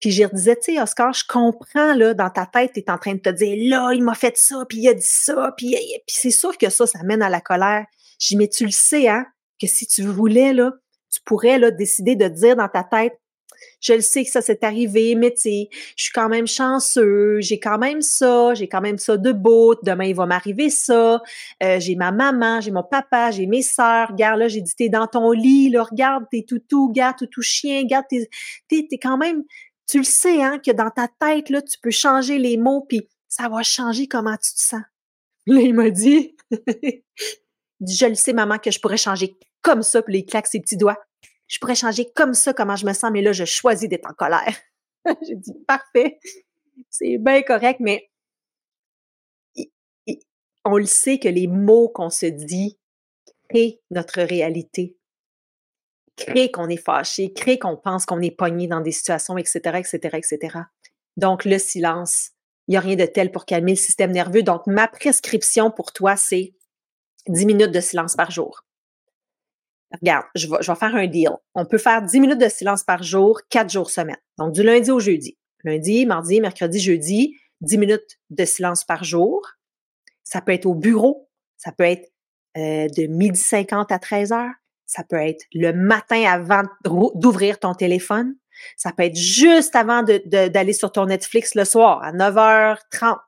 Puis 0.00 0.12
je 0.12 0.24
disais, 0.32 0.56
tu 0.56 0.74
sais, 0.74 0.80
Oscar, 0.80 1.12
je 1.12 1.24
comprends, 1.28 1.94
là, 1.94 2.14
dans 2.14 2.30
ta 2.30 2.46
tête, 2.46 2.72
tu 2.72 2.80
es 2.80 2.90
en 2.90 2.98
train 2.98 3.14
de 3.14 3.20
te 3.20 3.30
dire, 3.30 3.56
là, 3.68 3.92
il 3.92 4.02
m'a 4.02 4.14
fait 4.14 4.36
ça, 4.36 4.64
puis 4.68 4.78
il 4.78 4.88
a 4.88 4.94
dit 4.94 5.00
ça, 5.02 5.52
puis, 5.56 5.76
puis 6.06 6.16
c'est 6.16 6.30
sûr 6.30 6.56
que 6.56 6.70
ça, 6.70 6.86
ça 6.86 7.02
mène 7.02 7.20
à 7.20 7.28
la 7.28 7.40
colère. 7.40 7.84
Je 8.20 8.28
dis, 8.28 8.36
mais 8.36 8.48
tu 8.48 8.64
le 8.64 8.70
sais, 8.70 9.08
hein, 9.08 9.26
que 9.60 9.66
si 9.66 9.86
tu 9.86 10.02
voulais, 10.02 10.52
là, 10.52 10.72
tu 11.10 11.20
pourrais, 11.24 11.58
là, 11.58 11.70
décider 11.70 12.16
de 12.16 12.28
dire 12.28 12.56
dans 12.56 12.68
ta 12.68 12.84
tête, 12.84 13.18
je 13.80 13.92
le 13.92 14.00
sais 14.00 14.24
que 14.24 14.30
ça 14.30 14.40
s'est 14.40 14.64
arrivé, 14.64 15.14
mais 15.14 15.32
tu 15.32 15.40
sais, 15.42 15.68
je 15.96 16.04
suis 16.04 16.12
quand 16.12 16.28
même 16.28 16.46
chanceux, 16.46 17.40
j'ai 17.40 17.58
quand 17.58 17.78
même 17.78 18.02
ça, 18.02 18.54
j'ai 18.54 18.68
quand 18.68 18.80
même 18.80 18.98
ça 18.98 19.16
de 19.16 19.32
beau, 19.32 19.74
demain 19.82 20.04
il 20.04 20.14
va 20.14 20.26
m'arriver 20.26 20.70
ça, 20.70 21.22
euh, 21.62 21.80
j'ai 21.80 21.94
ma 21.94 22.12
maman, 22.12 22.60
j'ai 22.60 22.70
mon 22.70 22.82
papa, 22.82 23.30
j'ai 23.30 23.46
mes 23.46 23.62
sœurs, 23.62 24.08
regarde 24.10 24.38
là, 24.38 24.48
j'ai 24.48 24.60
dit 24.60 24.74
t'es 24.76 24.88
dans 24.88 25.06
ton 25.06 25.32
lit, 25.32 25.70
là, 25.70 25.84
regarde 25.84 26.24
tes 26.30 26.44
toutous, 26.44 26.88
regarde 26.88 27.16
toutou 27.16 27.42
chien, 27.42 27.80
regarde 27.82 28.06
t'es, 28.08 28.28
t'es, 28.68 28.98
quand 28.98 29.18
même, 29.18 29.44
tu 29.86 29.98
le 29.98 30.04
sais, 30.04 30.42
hein, 30.42 30.58
que 30.64 30.72
dans 30.72 30.90
ta 30.90 31.08
tête, 31.20 31.50
là, 31.50 31.62
tu 31.62 31.78
peux 31.80 31.90
changer 31.90 32.38
les 32.38 32.56
mots, 32.56 32.84
puis 32.88 33.08
ça 33.28 33.48
va 33.48 33.62
changer 33.62 34.06
comment 34.06 34.36
tu 34.36 34.54
te 34.54 34.60
sens. 34.60 34.82
Là, 35.46 35.60
il 35.62 35.72
m'a 35.72 35.88
dit, 35.88 36.36
je 36.50 38.06
le 38.06 38.14
sais, 38.14 38.34
maman, 38.34 38.58
que 38.58 38.70
je 38.70 38.80
pourrais 38.80 38.98
changer 38.98 39.38
comme 39.62 39.82
ça, 39.82 40.02
puis 40.02 40.18
il 40.18 40.26
claque 40.26 40.46
ses 40.46 40.60
petits 40.60 40.76
doigts 40.76 40.98
je 41.48 41.58
pourrais 41.58 41.74
changer 41.74 42.10
comme 42.14 42.34
ça 42.34 42.52
comment 42.52 42.76
je 42.76 42.86
me 42.86 42.92
sens, 42.92 43.10
mais 43.10 43.22
là, 43.22 43.32
je 43.32 43.44
choisis 43.44 43.88
d'être 43.88 44.08
en 44.08 44.14
colère. 44.14 44.56
J'ai 45.26 45.34
dit, 45.34 45.54
parfait, 45.66 46.20
c'est 46.90 47.16
bien 47.18 47.42
correct, 47.42 47.80
mais 47.80 48.10
on 50.64 50.76
le 50.76 50.84
sait 50.84 51.18
que 51.18 51.28
les 51.28 51.46
mots 51.46 51.88
qu'on 51.88 52.10
se 52.10 52.26
dit 52.26 52.78
créent 53.48 53.80
notre 53.90 54.20
réalité, 54.20 54.98
créent 56.16 56.50
qu'on 56.50 56.68
est 56.68 56.76
fâché, 56.76 57.32
créent 57.32 57.58
qu'on 57.58 57.78
pense 57.78 58.04
qu'on 58.04 58.20
est 58.20 58.36
pogné 58.36 58.66
dans 58.68 58.82
des 58.82 58.92
situations, 58.92 59.38
etc., 59.38 59.78
etc., 59.78 60.18
etc. 60.18 60.58
Donc, 61.16 61.46
le 61.46 61.58
silence, 61.58 62.32
il 62.66 62.72
n'y 62.72 62.76
a 62.76 62.80
rien 62.80 62.96
de 62.96 63.06
tel 63.06 63.32
pour 63.32 63.46
calmer 63.46 63.72
le 63.72 63.78
système 63.78 64.12
nerveux. 64.12 64.42
Donc, 64.42 64.66
ma 64.66 64.86
prescription 64.86 65.70
pour 65.70 65.92
toi, 65.94 66.16
c'est 66.16 66.52
10 67.28 67.46
minutes 67.46 67.72
de 67.72 67.80
silence 67.80 68.14
par 68.14 68.30
jour 68.30 68.67
regarde, 69.92 70.26
je 70.34 70.48
vais, 70.48 70.62
faire 70.62 70.94
un 70.94 71.06
deal. 71.06 71.30
On 71.54 71.64
peut 71.64 71.78
faire 71.78 72.02
10 72.02 72.20
minutes 72.20 72.40
de 72.40 72.48
silence 72.48 72.84
par 72.84 73.02
jour, 73.02 73.40
4 73.48 73.70
jours 73.70 73.90
semaine. 73.90 74.18
Donc, 74.38 74.52
du 74.52 74.62
lundi 74.62 74.90
au 74.90 75.00
jeudi. 75.00 75.38
Lundi, 75.64 76.06
mardi, 76.06 76.40
mercredi, 76.40 76.78
jeudi, 76.78 77.36
10 77.62 77.78
minutes 77.78 78.18
de 78.30 78.44
silence 78.44 78.84
par 78.84 79.04
jour. 79.04 79.46
Ça 80.24 80.40
peut 80.40 80.52
être 80.52 80.66
au 80.66 80.74
bureau. 80.74 81.28
Ça 81.56 81.72
peut 81.72 81.84
être 81.84 82.12
euh, 82.56 82.88
de 82.88 83.06
midi 83.06 83.38
50 83.38 83.90
à 83.90 83.98
13 83.98 84.32
heures. 84.32 84.54
Ça 84.86 85.04
peut 85.04 85.16
être 85.16 85.44
le 85.52 85.72
matin 85.72 86.22
avant 86.24 86.62
d'ouvrir 87.14 87.58
ton 87.58 87.74
téléphone. 87.74 88.34
Ça 88.76 88.92
peut 88.92 89.04
être 89.04 89.16
juste 89.16 89.76
avant 89.76 90.02
d'aller 90.02 90.72
sur 90.72 90.90
ton 90.92 91.06
Netflix 91.06 91.54
le 91.54 91.64
soir, 91.64 92.02
à 92.02 92.12
9h30. 92.12 93.18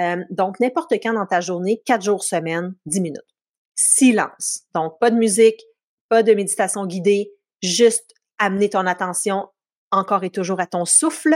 Euh, 0.00 0.24
donc, 0.30 0.60
n'importe 0.60 0.92
quand 1.02 1.14
dans 1.14 1.26
ta 1.26 1.40
journée, 1.40 1.82
4 1.84 2.02
jours 2.02 2.22
semaine, 2.22 2.74
10 2.86 3.00
minutes 3.00 3.37
silence. 3.78 4.64
Donc, 4.74 4.98
pas 4.98 5.10
de 5.10 5.16
musique, 5.16 5.62
pas 6.08 6.22
de 6.22 6.34
méditation 6.34 6.84
guidée, 6.86 7.32
juste 7.62 8.12
amener 8.38 8.68
ton 8.70 8.86
attention 8.86 9.48
encore 9.90 10.24
et 10.24 10.30
toujours 10.30 10.60
à 10.60 10.66
ton 10.66 10.84
souffle 10.84 11.34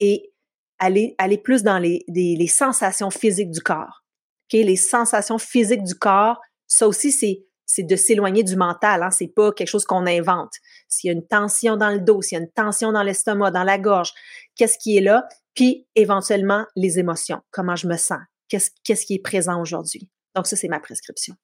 et 0.00 0.32
aller, 0.78 1.14
aller 1.18 1.38
plus 1.38 1.62
dans 1.62 1.78
les, 1.78 2.04
les 2.08 2.46
sensations 2.46 3.10
physiques 3.10 3.50
du 3.50 3.60
corps. 3.60 4.04
Okay? 4.48 4.62
Les 4.62 4.76
sensations 4.76 5.38
physiques 5.38 5.84
du 5.84 5.94
corps, 5.94 6.40
ça 6.66 6.86
aussi, 6.88 7.12
c'est 7.12 7.44
c'est 7.64 7.84
de 7.84 7.96
s'éloigner 7.96 8.42
du 8.42 8.56
mental. 8.56 9.02
Hein? 9.02 9.10
C'est 9.10 9.28
pas 9.28 9.50
quelque 9.52 9.68
chose 9.68 9.86
qu'on 9.86 10.06
invente. 10.06 10.52
S'il 10.88 11.08
y 11.08 11.10
a 11.10 11.14
une 11.14 11.26
tension 11.26 11.76
dans 11.76 11.88
le 11.88 12.00
dos, 12.00 12.20
s'il 12.20 12.36
y 12.36 12.40
a 12.40 12.44
une 12.44 12.50
tension 12.50 12.92
dans 12.92 13.02
l'estomac, 13.02 13.50
dans 13.50 13.64
la 13.64 13.78
gorge, 13.78 14.12
qu'est-ce 14.56 14.76
qui 14.76 14.98
est 14.98 15.00
là? 15.00 15.26
Puis 15.54 15.86
éventuellement 15.94 16.66
les 16.76 16.98
émotions. 16.98 17.40
Comment 17.50 17.76
je 17.76 17.86
me 17.86 17.96
sens? 17.96 18.20
Qu'est-ce, 18.48 18.70
qu'est-ce 18.84 19.06
qui 19.06 19.14
est 19.14 19.22
présent 19.22 19.58
aujourd'hui? 19.60 20.10
Donc 20.34 20.46
ça, 20.46 20.56
c'est 20.56 20.68
ma 20.68 20.80
prescription. 20.80 21.34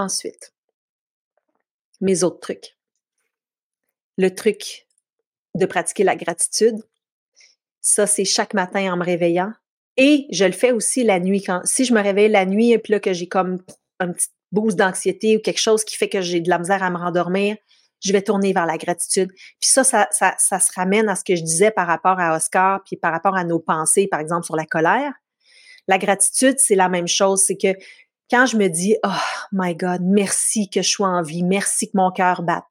Ensuite, 0.00 0.54
mes 2.00 2.24
autres 2.24 2.40
trucs. 2.40 2.78
Le 4.16 4.34
truc 4.34 4.86
de 5.54 5.66
pratiquer 5.66 6.04
la 6.04 6.16
gratitude, 6.16 6.78
ça, 7.82 8.06
c'est 8.06 8.24
chaque 8.24 8.54
matin 8.54 8.94
en 8.94 8.96
me 8.96 9.04
réveillant. 9.04 9.52
Et 9.98 10.26
je 10.30 10.46
le 10.46 10.52
fais 10.52 10.72
aussi 10.72 11.04
la 11.04 11.20
nuit. 11.20 11.42
Quand, 11.42 11.60
si 11.64 11.84
je 11.84 11.92
me 11.92 12.00
réveille 12.00 12.30
la 12.30 12.46
nuit 12.46 12.70
et 12.70 12.78
puis 12.78 12.94
là 12.94 13.00
que 13.00 13.12
j'ai 13.12 13.28
comme 13.28 13.58
un 13.98 14.10
petit 14.10 14.28
boost 14.52 14.78
d'anxiété 14.78 15.36
ou 15.36 15.40
quelque 15.40 15.60
chose 15.60 15.84
qui 15.84 15.98
fait 15.98 16.08
que 16.08 16.22
j'ai 16.22 16.40
de 16.40 16.48
la 16.48 16.58
misère 16.58 16.82
à 16.82 16.88
me 16.88 16.96
rendormir, 16.96 17.58
je 18.02 18.10
vais 18.14 18.22
tourner 18.22 18.54
vers 18.54 18.64
la 18.64 18.78
gratitude. 18.78 19.30
Puis 19.30 19.68
ça, 19.68 19.84
ça, 19.84 20.08
ça, 20.12 20.34
ça 20.38 20.60
se 20.60 20.72
ramène 20.74 21.10
à 21.10 21.14
ce 21.14 21.24
que 21.24 21.36
je 21.36 21.42
disais 21.42 21.72
par 21.72 21.86
rapport 21.86 22.18
à 22.18 22.34
Oscar, 22.34 22.82
puis 22.86 22.96
par 22.96 23.12
rapport 23.12 23.36
à 23.36 23.44
nos 23.44 23.58
pensées, 23.58 24.06
par 24.06 24.20
exemple, 24.20 24.46
sur 24.46 24.56
la 24.56 24.64
colère. 24.64 25.12
La 25.88 25.98
gratitude, 25.98 26.58
c'est 26.58 26.74
la 26.74 26.88
même 26.88 27.06
chose. 27.06 27.42
C'est 27.42 27.58
que 27.58 27.74
quand 28.30 28.46
je 28.46 28.56
me 28.56 28.68
dis, 28.68 28.96
oh 29.04 29.08
my 29.52 29.74
God, 29.74 30.02
merci 30.02 30.70
que 30.70 30.82
je 30.82 30.88
sois 30.88 31.08
en 31.08 31.22
vie, 31.22 31.42
merci 31.42 31.86
que 31.86 31.96
mon 31.96 32.10
cœur 32.10 32.42
batte, 32.42 32.64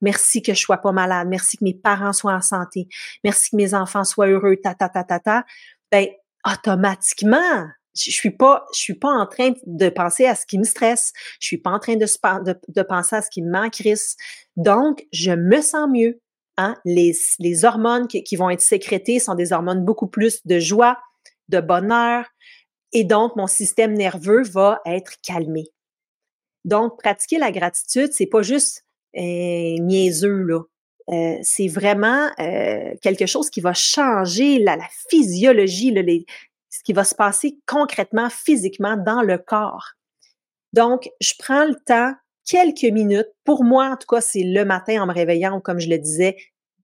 merci 0.00 0.42
que 0.42 0.54
je 0.54 0.60
sois 0.60 0.78
pas 0.78 0.92
malade, 0.92 1.28
merci 1.28 1.58
que 1.58 1.64
mes 1.64 1.74
parents 1.74 2.12
soient 2.12 2.34
en 2.34 2.40
santé, 2.40 2.88
merci 3.22 3.50
que 3.50 3.56
mes 3.56 3.74
enfants 3.74 4.04
soient 4.04 4.28
heureux, 4.28 4.56
ta 4.62 4.74
ta 4.74 4.88
ta 4.88 5.04
ta 5.04 5.20
ta, 5.20 5.44
ben 5.92 6.08
automatiquement, 6.46 7.66
je 7.96 8.10
suis 8.10 8.30
pas, 8.30 8.64
je 8.74 8.80
suis 8.80 8.94
pas 8.94 9.10
en 9.10 9.26
train 9.26 9.52
de 9.66 9.88
penser 9.88 10.26
à 10.26 10.34
ce 10.34 10.46
qui 10.46 10.58
me 10.58 10.64
stresse, 10.64 11.12
je 11.40 11.46
suis 11.46 11.58
pas 11.58 11.70
en 11.70 11.78
train 11.78 11.96
de, 11.96 12.06
de, 12.44 12.58
de 12.68 12.82
penser 12.82 13.16
à 13.16 13.22
ce 13.22 13.30
qui 13.30 13.42
me 13.42 13.50
manque, 13.50 13.80
Donc, 14.56 15.06
je 15.12 15.32
me 15.32 15.60
sens 15.60 15.88
mieux. 15.88 16.20
Hein? 16.56 16.76
Les, 16.84 17.12
les 17.40 17.64
hormones 17.64 18.06
qui, 18.06 18.22
qui 18.22 18.36
vont 18.36 18.50
être 18.50 18.60
sécrétées 18.60 19.18
sont 19.18 19.34
des 19.34 19.52
hormones 19.52 19.84
beaucoup 19.84 20.06
plus 20.06 20.44
de 20.46 20.58
joie, 20.58 20.98
de 21.48 21.60
bonheur, 21.60 22.26
et 22.94 23.04
donc 23.04 23.36
mon 23.36 23.46
système 23.46 23.92
nerveux 23.92 24.42
va 24.44 24.80
être 24.86 25.20
calmé. 25.20 25.66
Donc, 26.64 26.98
pratiquer 27.02 27.38
la 27.38 27.52
gratitude, 27.52 28.12
c'est 28.12 28.26
pas 28.26 28.42
juste 28.42 28.86
euh, 29.16 29.76
niaiseux, 29.78 30.42
là. 30.42 30.60
Euh, 31.10 31.36
c'est 31.42 31.68
vraiment 31.68 32.30
euh, 32.38 32.94
quelque 33.02 33.26
chose 33.26 33.50
qui 33.50 33.60
va 33.60 33.74
changer 33.74 34.58
la, 34.58 34.78
physiologie, 35.10 35.94
ce 36.70 36.78
qui 36.82 36.94
va 36.94 37.04
se 37.04 37.14
passer 37.14 37.58
concrètement, 37.66 38.30
physiquement 38.30 38.96
dans 38.96 39.20
le 39.20 39.36
corps. 39.36 39.92
Donc, 40.72 41.10
je 41.20 41.34
prends 41.38 41.66
le 41.66 41.76
temps, 41.86 42.14
quelques 42.46 42.84
minutes. 42.84 43.28
Pour 43.44 43.64
moi, 43.64 43.90
en 43.90 43.96
tout 43.98 44.06
cas, 44.08 44.22
c'est 44.22 44.44
le 44.44 44.64
matin 44.64 45.02
en 45.02 45.06
me 45.06 45.12
réveillant, 45.12 45.60
comme 45.60 45.78
je 45.78 45.90
le 45.90 45.98
disais, 45.98 46.36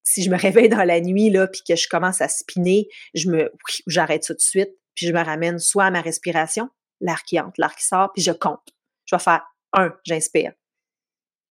si 0.02 0.22
je 0.22 0.28
me 0.28 0.36
réveille 0.38 0.68
dans 0.68 0.84
la 0.84 1.00
nuit, 1.00 1.30
là, 1.30 1.46
puis 1.46 1.62
que 1.66 1.74
je 1.74 1.88
commence 1.88 2.20
à 2.20 2.28
spinner, 2.28 2.88
je 3.14 3.30
me, 3.30 3.50
j'arrête 3.86 4.26
tout 4.26 4.34
de 4.34 4.40
suite 4.40 4.79
puis 4.94 5.06
je 5.06 5.12
me 5.12 5.22
ramène 5.22 5.58
soit 5.58 5.86
à 5.86 5.90
ma 5.90 6.00
respiration, 6.00 6.68
l'air 7.00 7.22
qui 7.22 7.38
entre, 7.40 7.60
l'air 7.60 7.74
qui 7.74 7.84
sort, 7.84 8.12
puis 8.12 8.22
je 8.22 8.32
compte. 8.32 8.74
Je 9.06 9.16
vais 9.16 9.22
faire 9.22 9.42
un, 9.72 9.94
j'inspire. 10.04 10.52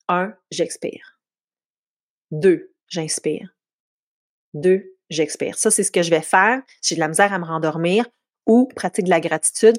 Un, 0.07 0.33
j'expire. 0.51 1.19
Deux, 2.31 2.73
j'inspire. 2.87 3.49
Deux, 4.53 4.97
j'expire. 5.09 5.57
Ça, 5.57 5.71
c'est 5.71 5.83
ce 5.83 5.91
que 5.91 6.03
je 6.03 6.09
vais 6.09 6.21
faire 6.21 6.61
si 6.81 6.89
j'ai 6.89 6.95
de 6.95 6.99
la 7.01 7.07
misère 7.07 7.33
à 7.33 7.39
me 7.39 7.45
rendormir 7.45 8.05
ou 8.45 8.67
pratique 8.75 9.05
de 9.05 9.09
la 9.09 9.19
gratitude. 9.19 9.77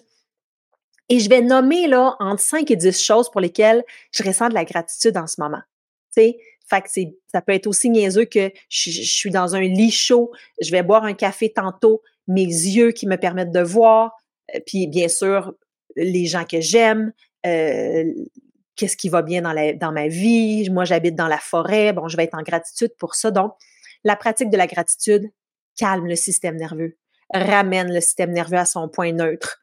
Et 1.08 1.18
je 1.18 1.28
vais 1.28 1.40
nommer 1.40 1.88
là 1.88 2.16
entre 2.20 2.40
5 2.40 2.70
et 2.70 2.76
10 2.76 3.02
choses 3.02 3.30
pour 3.30 3.40
lesquelles 3.40 3.82
je 4.12 4.22
ressens 4.22 4.48
de 4.48 4.54
la 4.54 4.64
gratitude 4.64 5.16
en 5.16 5.26
ce 5.26 5.40
moment. 5.40 5.62
Fait 6.12 6.82
que 6.82 6.88
ça 7.26 7.42
peut 7.42 7.52
être 7.52 7.66
aussi 7.66 7.90
niaiseux 7.90 8.26
que 8.26 8.52
je, 8.68 8.90
suis 8.90 9.30
dans 9.30 9.56
un 9.56 9.60
lit 9.60 9.90
chaud, 9.90 10.30
je 10.60 10.70
vais 10.70 10.84
boire 10.84 11.04
un 11.04 11.14
café 11.14 11.52
tantôt, 11.52 12.02
mes 12.30 12.44
yeux 12.44 12.92
qui 12.92 13.06
me 13.06 13.16
permettent 13.16 13.52
de 13.52 13.60
voir, 13.60 14.12
euh, 14.54 14.60
puis 14.66 14.86
bien 14.86 15.08
sûr, 15.08 15.54
les 15.96 16.26
gens 16.26 16.44
que 16.44 16.60
j'aime, 16.60 17.12
euh, 17.46 18.04
qu'est-ce 18.76 18.96
qui 18.96 19.08
va 19.08 19.22
bien 19.22 19.42
dans, 19.42 19.52
la, 19.52 19.72
dans 19.72 19.92
ma 19.92 20.08
vie? 20.08 20.68
Moi, 20.70 20.84
j'habite 20.84 21.14
dans 21.14 21.28
la 21.28 21.38
forêt, 21.38 21.92
bon, 21.92 22.08
je 22.08 22.16
vais 22.16 22.24
être 22.24 22.38
en 22.38 22.42
gratitude 22.42 22.92
pour 22.98 23.14
ça. 23.14 23.30
Donc, 23.30 23.52
la 24.04 24.16
pratique 24.16 24.50
de 24.50 24.56
la 24.56 24.66
gratitude 24.66 25.30
calme 25.76 26.06
le 26.06 26.16
système 26.16 26.56
nerveux, 26.56 26.96
ramène 27.32 27.92
le 27.92 28.00
système 28.00 28.32
nerveux 28.32 28.58
à 28.58 28.64
son 28.64 28.88
point 28.88 29.12
neutre. 29.12 29.62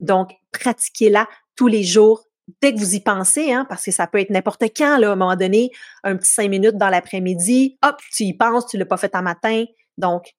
Donc, 0.00 0.32
pratiquez-la 0.52 1.28
tous 1.56 1.66
les 1.66 1.82
jours, 1.82 2.28
dès 2.60 2.72
que 2.72 2.78
vous 2.78 2.94
y 2.94 3.00
pensez, 3.00 3.52
hein, 3.52 3.66
parce 3.68 3.84
que 3.84 3.90
ça 3.90 4.06
peut 4.06 4.20
être 4.20 4.30
n'importe 4.30 4.64
quand, 4.76 5.02
à 5.02 5.06
un 5.06 5.16
moment 5.16 5.36
donné, 5.36 5.70
un 6.02 6.16
petit 6.16 6.30
cinq 6.30 6.48
minutes 6.48 6.76
dans 6.76 6.90
l'après-midi, 6.90 7.78
hop, 7.82 7.96
tu 8.12 8.24
y 8.24 8.34
penses, 8.34 8.66
tu 8.66 8.76
l'as 8.76 8.86
pas 8.86 8.96
fait 8.96 9.14
un 9.14 9.22
matin. 9.22 9.64
Donc, 9.98 10.34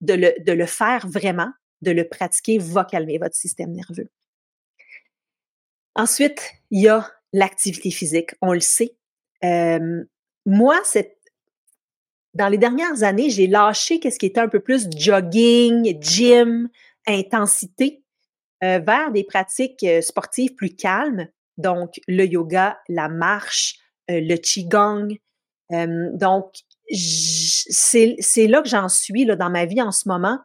de 0.00 0.14
le, 0.14 0.34
de 0.44 0.52
le 0.52 0.66
faire 0.66 1.06
vraiment, 1.06 1.52
de 1.82 1.90
le 1.90 2.08
pratiquer 2.08 2.58
va 2.58 2.84
calmer 2.84 3.18
votre 3.18 3.36
système 3.36 3.72
nerveux. 3.72 4.08
Ensuite, 5.94 6.52
il 6.70 6.82
y 6.82 6.88
a 6.88 7.10
l'activité 7.32 7.90
physique, 7.90 8.30
on 8.40 8.52
le 8.52 8.60
sait. 8.60 8.96
Euh, 9.44 10.04
moi, 10.46 10.80
c'est 10.84 11.18
dans 12.34 12.48
les 12.48 12.58
dernières 12.58 13.02
années, 13.02 13.28
j'ai 13.28 13.46
lâché 13.46 13.98
qu'est-ce 13.98 14.18
qui 14.18 14.26
était 14.26 14.40
un 14.40 14.48
peu 14.48 14.60
plus 14.60 14.88
jogging, 14.96 16.00
gym, 16.00 16.68
intensité, 17.06 18.04
euh, 18.62 18.78
vers 18.78 19.10
des 19.10 19.24
pratiques 19.24 19.82
euh, 19.82 20.00
sportives 20.00 20.54
plus 20.54 20.74
calmes. 20.74 21.28
Donc, 21.56 22.00
le 22.06 22.24
yoga, 22.24 22.78
la 22.88 23.08
marche, 23.08 23.76
le 24.08 24.36
qigong. 24.36 25.16
donc, 25.70 26.54
c'est 26.92 28.46
là 28.46 28.62
que 28.62 28.68
j'en 28.68 28.88
suis 28.88 29.24
là, 29.24 29.36
dans 29.36 29.50
ma 29.50 29.64
vie 29.64 29.82
en 29.82 29.92
ce 29.92 30.08
moment. 30.08 30.38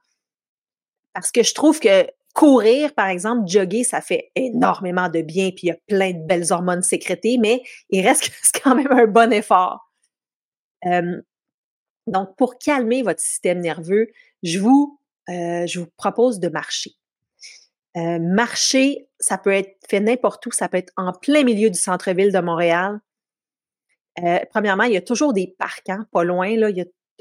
Parce 1.14 1.32
que 1.32 1.44
je 1.44 1.54
trouve 1.54 1.80
que 1.80 2.08
courir, 2.34 2.94
par 2.94 3.08
exemple, 3.08 3.48
jogger, 3.48 3.84
ça 3.84 4.02
fait 4.02 4.32
énormément 4.36 5.08
de 5.10 5.22
bien, 5.22 5.52
puis 5.52 5.62
il 5.64 5.68
y 5.68 5.72
a 5.72 5.78
plein 5.88 6.12
de 6.12 6.28
belles 6.28 6.52
hormones 6.52 6.82
sécrétées, 6.82 7.38
mais 7.38 7.64
il 7.90 8.06
reste 8.06 8.30
quand 8.64 8.76
même 8.76 8.92
un 8.92 9.08
bon 9.08 9.32
effort. 9.32 9.90
donc, 12.08 12.36
pour 12.38 12.58
calmer 12.60 13.02
votre 13.02 13.22
système 13.22 13.60
nerveux, 13.60 14.08
je 14.44 14.60
vous, 14.60 15.00
euh, 15.30 15.66
propose 15.98 16.40
de 16.40 16.50
marcher. 16.50 16.92
Euh, 17.98 18.20
marcher, 18.20 19.08
ça 19.20 19.38
peut 19.38 19.54
être 19.54 19.78
fait 19.90 20.02
n'importe 20.02 20.46
où, 20.46 20.52
ça 20.52 20.68
peut 20.68 20.78
être 20.78 20.92
en 20.98 21.14
plein 21.14 21.44
milieu 21.44 21.70
du 21.70 21.80
centre-ville 21.80 22.32
de 22.32 22.40
Montréal. 22.40 23.00
Euh, 24.24 24.40
premièrement, 24.50 24.84
il 24.84 24.94
y 24.94 24.98
a 24.98 25.02
toujours 25.02 25.34
des 25.34 25.54
parcs, 25.58 25.90
hein, 25.90 26.08
pas 26.12 26.24
loin. 26.24 26.54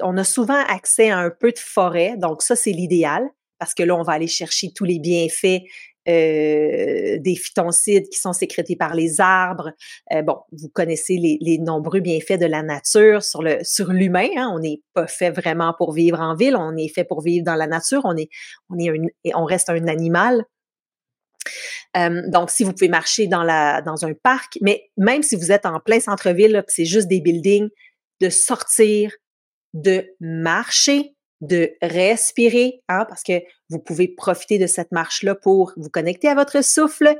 On 0.01 0.17
a 0.17 0.23
souvent 0.23 0.61
accès 0.67 1.09
à 1.09 1.19
un 1.19 1.29
peu 1.29 1.51
de 1.51 1.59
forêt, 1.59 2.15
donc 2.17 2.41
ça, 2.41 2.55
c'est 2.55 2.71
l'idéal 2.71 3.29
parce 3.59 3.73
que 3.73 3.83
là, 3.83 3.95
on 3.95 4.03
va 4.03 4.13
aller 4.13 4.27
chercher 4.27 4.71
tous 4.73 4.83
les 4.83 4.99
bienfaits 4.99 5.63
euh, 6.07 7.17
des 7.19 7.35
phytoncides 7.35 8.09
qui 8.09 8.19
sont 8.19 8.33
sécrétés 8.33 8.75
par 8.75 8.93
les 8.93 9.21
arbres. 9.21 9.71
Euh, 10.13 10.21
bon, 10.21 10.37
vous 10.51 10.69
connaissez 10.69 11.17
les, 11.17 11.57
nombreux 11.57 11.99
bienfaits 11.99 12.39
de 12.39 12.45
la 12.45 12.61
nature 12.61 13.23
sur 13.23 13.41
l'humain. 13.41 14.27
Hein. 14.37 14.51
On 14.53 14.59
n'est 14.59 14.81
pas 14.93 15.07
fait 15.07 15.31
vraiment 15.31 15.73
pour 15.77 15.93
vivre 15.93 16.19
en 16.19 16.35
ville, 16.35 16.55
on 16.55 16.75
est 16.77 16.89
fait 16.89 17.05
pour 17.05 17.21
vivre 17.21 17.43
dans 17.43 17.55
la 17.55 17.67
nature. 17.67 18.01
On 18.03 18.15
est 18.17 18.29
on 18.69 18.77
est 18.77 19.33
on 19.33 19.45
reste 19.45 19.69
un 19.69 19.87
animal. 19.87 20.45
Euh, 21.97 22.21
donc, 22.27 22.49
si 22.49 22.63
vous 22.63 22.73
pouvez 22.73 22.89
marcher 22.89 23.27
dans 23.27 23.43
la 23.43 23.81
dans 23.81 24.05
un 24.05 24.13
parc, 24.13 24.57
mais 24.61 24.89
même 24.97 25.23
si 25.23 25.35
vous 25.35 25.51
êtes 25.51 25.65
en 25.65 25.79
plein 25.79 25.99
centre-ville, 25.99 26.63
c'est 26.67 26.85
juste 26.85 27.07
des 27.07 27.21
buildings, 27.21 27.69
de 28.21 28.29
sortir, 28.29 29.11
de 29.73 30.05
marcher, 30.19 31.15
de 31.41 31.71
respirer, 31.81 32.81
hein, 32.89 33.05
parce 33.07 33.23
que 33.23 33.41
vous 33.69 33.79
pouvez 33.79 34.07
profiter 34.07 34.57
de 34.57 34.67
cette 34.67 34.91
marche-là 34.91 35.35
pour 35.35 35.73
vous 35.77 35.89
connecter 35.89 36.27
à 36.27 36.35
votre 36.35 36.63
souffle, 36.63 37.15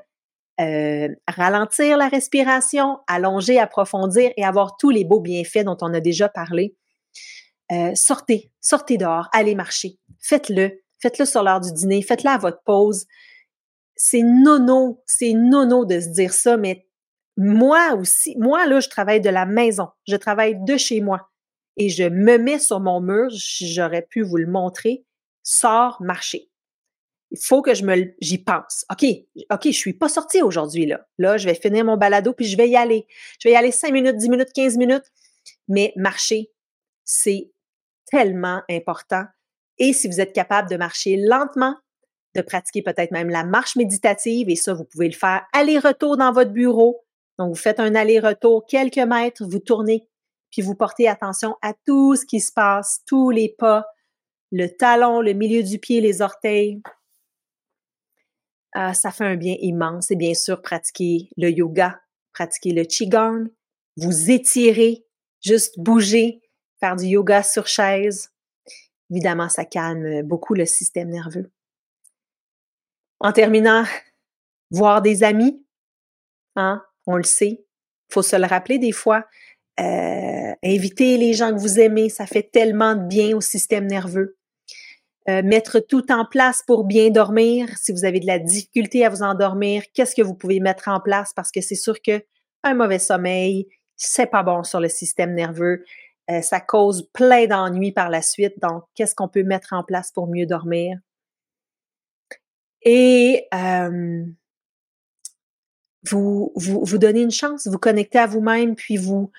euh, 0.61 1.09
ralentir 1.27 1.97
la 1.97 2.07
respiration, 2.07 2.99
allonger, 3.07 3.59
approfondir 3.59 4.31
et 4.37 4.45
avoir 4.45 4.77
tous 4.77 4.89
les 4.89 5.03
beaux 5.03 5.19
bienfaits 5.19 5.65
dont 5.65 5.77
on 5.81 5.93
a 5.93 5.99
déjà 5.99 6.29
parlé. 6.29 6.75
Euh, 7.71 7.91
sortez, 7.95 8.51
sortez 8.61 8.97
dehors, 8.97 9.27
allez 9.33 9.55
marcher, 9.55 9.97
faites-le, 10.19 10.81
faites-le 10.99 11.25
sur 11.25 11.43
l'heure 11.43 11.59
du 11.59 11.73
dîner, 11.73 12.01
faites-le 12.01 12.29
à 12.29 12.37
votre 12.37 12.61
pause. 12.63 13.05
C'est 13.95 14.23
nono, 14.23 15.01
c'est 15.05 15.33
nono 15.33 15.85
de 15.85 15.99
se 15.99 16.09
dire 16.09 16.33
ça, 16.33 16.57
mais 16.57 16.87
moi 17.37 17.93
aussi, 17.93 18.35
moi 18.37 18.65
là, 18.65 18.79
je 18.79 18.89
travaille 18.89 19.21
de 19.21 19.29
la 19.29 19.45
maison, 19.45 19.89
je 20.07 20.15
travaille 20.15 20.57
de 20.63 20.77
chez 20.77 21.01
moi 21.01 21.29
et 21.77 21.89
je 21.89 22.03
me 22.03 22.37
mets 22.37 22.59
sur 22.59 22.79
mon 22.79 23.01
mur, 23.01 23.27
j'aurais 23.31 24.03
pu 24.03 24.21
vous 24.21 24.37
le 24.37 24.47
montrer, 24.47 25.05
sors 25.43 26.01
marcher. 26.01 26.49
Il 27.31 27.39
faut 27.39 27.61
que 27.61 27.73
je 27.73 27.83
me 27.83 28.13
j'y 28.21 28.37
pense. 28.37 28.85
OK, 28.91 29.05
OK, 29.51 29.65
je 29.65 29.71
suis 29.71 29.93
pas 29.93 30.07
sortie 30.07 30.41
aujourd'hui 30.41 30.85
là. 30.85 31.05
Là, 31.17 31.37
je 31.37 31.47
vais 31.47 31.55
finir 31.55 31.83
mon 31.83 31.97
balado 31.97 32.33
puis 32.33 32.45
je 32.45 32.55
vais 32.55 32.69
y 32.69 32.77
aller. 32.77 33.05
Je 33.39 33.49
vais 33.49 33.53
y 33.53 33.57
aller 33.57 33.71
5 33.71 33.91
minutes, 33.91 34.15
10 34.15 34.29
minutes, 34.29 34.53
15 34.53 34.77
minutes, 34.77 35.11
mais 35.67 35.91
marcher, 35.97 36.51
c'est 37.03 37.51
tellement 38.05 38.61
important. 38.69 39.25
Et 39.77 39.91
si 39.91 40.07
vous 40.07 40.21
êtes 40.21 40.31
capable 40.31 40.69
de 40.69 40.77
marcher 40.77 41.17
lentement, 41.17 41.75
de 42.35 42.41
pratiquer 42.41 42.81
peut-être 42.81 43.11
même 43.11 43.29
la 43.29 43.43
marche 43.43 43.75
méditative, 43.75 44.49
et 44.49 44.55
ça, 44.55 44.73
vous 44.73 44.85
pouvez 44.85 45.07
le 45.07 45.15
faire 45.15 45.45
aller-retour 45.53 46.17
dans 46.17 46.31
votre 46.31 46.51
bureau. 46.51 47.01
Donc, 47.39 47.49
vous 47.49 47.61
faites 47.61 47.79
un 47.79 47.95
aller-retour 47.95 48.65
quelques 48.65 48.97
mètres, 48.97 49.45
vous 49.45 49.59
tournez 49.59 50.07
puis 50.55 50.61
vous 50.61 50.75
portez 50.75 51.09
attention 51.09 51.57
à 51.61 51.73
tout 51.85 52.15
ce 52.15 52.25
qui 52.25 52.39
se 52.39 52.53
passe, 52.53 53.01
tous 53.05 53.29
les 53.29 53.49
pas, 53.49 53.85
le 54.53 54.67
talon, 54.67 55.19
le 55.19 55.33
milieu 55.33 55.61
du 55.61 55.79
pied, 55.79 55.99
les 55.99 56.21
orteils. 56.21 56.81
Ah, 58.71 58.93
ça 58.93 59.11
fait 59.11 59.25
un 59.25 59.35
bien 59.35 59.57
immense. 59.59 60.11
Et 60.11 60.15
bien 60.15 60.33
sûr, 60.33 60.61
pratiquer 60.61 61.27
le 61.35 61.49
yoga, 61.49 61.99
pratiquer 62.31 62.71
le 62.71 62.85
qigong, 62.85 63.49
vous 63.97 64.31
étirer, 64.31 65.05
juste 65.41 65.77
bouger, 65.77 66.41
faire 66.79 66.95
du 66.95 67.07
yoga 67.07 67.43
sur 67.43 67.67
chaise. 67.67 68.29
Évidemment, 69.09 69.49
ça 69.49 69.65
calme 69.65 70.21
beaucoup 70.21 70.53
le 70.53 70.65
système 70.65 71.09
nerveux. 71.09 71.51
En 73.25 73.31
terminant, 73.31 73.85
voir 74.69 75.01
des 75.01 75.23
amis, 75.23 75.65
hein, 76.55 76.83
on 77.07 77.15
le 77.15 77.23
sait, 77.23 77.65
faut 78.07 78.21
se 78.21 78.35
le 78.35 78.45
rappeler 78.45 78.77
des 78.77 78.91
fois, 78.91 79.25
euh, 79.79 80.53
inviter 80.63 81.17
les 81.17 81.33
gens 81.33 81.51
que 81.51 81.59
vous 81.59 81.79
aimez, 81.79 82.09
ça 82.09 82.27
fait 82.27 82.43
tellement 82.43 82.93
de 82.93 83.07
bien 83.07 83.35
au 83.35 83.41
système 83.41 83.87
nerveux. 83.87 84.37
Euh, 85.27 85.41
mettre 85.41 85.79
tout 85.79 86.11
en 86.11 86.23
place 86.23 86.61
pour 86.67 86.83
bien 86.83 87.09
dormir. 87.09 87.67
Si 87.81 87.91
vous 87.91 88.05
avez 88.05 88.19
de 88.19 88.27
la 88.27 88.37
difficulté 88.37 89.03
à 89.03 89.09
vous 89.09 89.23
endormir, 89.23 89.81
qu'est-ce 89.95 90.13
que 90.13 90.21
vous 90.21 90.35
pouvez 90.35 90.59
mettre 90.59 90.87
en 90.87 90.99
place? 90.99 91.33
Parce 91.35 91.51
que 91.51 91.61
c'est 91.61 91.73
sûr 91.73 91.99
que 92.03 92.23
un 92.61 92.75
mauvais 92.75 92.99
sommeil, 92.99 93.67
c'est 93.95 94.27
pas 94.27 94.43
bon 94.43 94.63
sur 94.63 94.79
le 94.79 94.87
système 94.87 95.33
nerveux. 95.33 95.83
Euh, 96.29 96.43
ça 96.43 96.59
cause 96.59 97.09
plein 97.11 97.47
d'ennuis 97.47 97.91
par 97.91 98.11
la 98.11 98.21
suite. 98.21 98.59
Donc, 98.61 98.83
qu'est-ce 98.93 99.15
qu'on 99.15 99.29
peut 99.29 99.41
mettre 99.41 99.73
en 99.73 99.83
place 99.83 100.11
pour 100.11 100.27
mieux 100.27 100.45
dormir? 100.45 100.99
Et 102.85 103.47
vous, 106.09 106.51
vous, 106.55 106.83
vous 106.83 106.97
donnez 106.97 107.21
une 107.21 107.31
chance, 107.31 107.67
vous 107.67 107.79
connectez 107.79 108.19
à 108.19 108.27
vous-même, 108.27 108.75
puis 108.75 108.97
vous, 108.97 109.31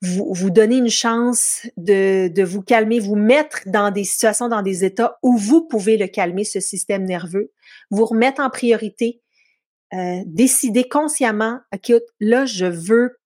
vous, 0.00 0.32
vous 0.32 0.50
donnez 0.50 0.76
une 0.76 0.90
chance 0.90 1.66
de, 1.76 2.28
de 2.28 2.42
vous 2.42 2.62
calmer, 2.62 3.00
vous 3.00 3.16
mettre 3.16 3.60
dans 3.66 3.90
des 3.90 4.04
situations, 4.04 4.48
dans 4.48 4.62
des 4.62 4.84
états 4.84 5.18
où 5.22 5.36
vous 5.36 5.66
pouvez 5.66 5.96
le 5.96 6.06
calmer, 6.06 6.44
ce 6.44 6.60
système 6.60 7.04
nerveux, 7.04 7.52
vous 7.90 8.04
remettre 8.04 8.40
en 8.40 8.50
priorité, 8.50 9.20
euh, 9.94 10.22
décider 10.26 10.88
consciemment, 10.88 11.60
OK, 11.74 11.92
là, 12.20 12.46
je 12.46 12.66
veux 12.66 13.18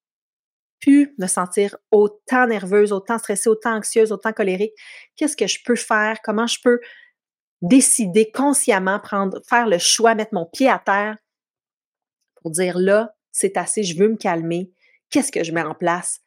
plus 0.81 1.15
me 1.19 1.27
sentir 1.27 1.77
autant 1.91 2.47
nerveuse, 2.47 2.93
autant 2.93 3.19
stressée, 3.19 3.49
autant 3.49 3.77
anxieuse, 3.77 4.13
autant 4.13 4.33
colérique. 4.33 4.73
Qu'est-ce 5.17 5.37
que 5.37 5.47
je 5.47 5.59
peux 5.65 5.77
faire? 5.77 6.19
Comment 6.23 6.47
je 6.47 6.59
peux 6.63 6.81
décider 7.63 8.31
consciemment, 8.31 9.01
prendre, 9.01 9.41
faire 9.49 9.67
le 9.67 9.79
choix, 9.79 10.15
mettre 10.15 10.35
mon 10.35 10.47
pied 10.47 10.69
à 10.69 10.79
terre 10.79 11.17
pour 12.43 12.51
dire 12.51 12.79
là, 12.79 13.15
c'est 13.33 13.57
assez, 13.57 13.83
je 13.83 13.97
veux 13.99 14.09
me 14.09 14.17
calmer. 14.17 14.71
Qu'est-ce 15.11 15.33
que 15.33 15.45
je 15.45 15.53
mets 15.53 15.63
en 15.63 15.75
place? 15.75 16.21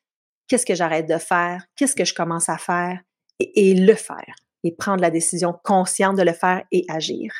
qu'est-ce 0.50 0.66
que 0.66 0.76
j'arrête 0.76 1.08
de 1.08 1.18
faire, 1.18 1.64
qu'est-ce 1.78 1.96
que 1.96 2.04
je 2.04 2.14
commence 2.14 2.50
à 2.50 2.58
faire? 2.58 3.00
Et, 3.40 3.74
le 3.74 3.94
faire 3.94 4.36
et 4.66 4.76
prendre 4.76 5.00
la 5.00 5.12
décision 5.12 5.56
consciente 5.64 6.18
de 6.18 6.24
le 6.24 6.34
faire 6.34 6.64
et 6.74 6.84
agir. 6.90 7.32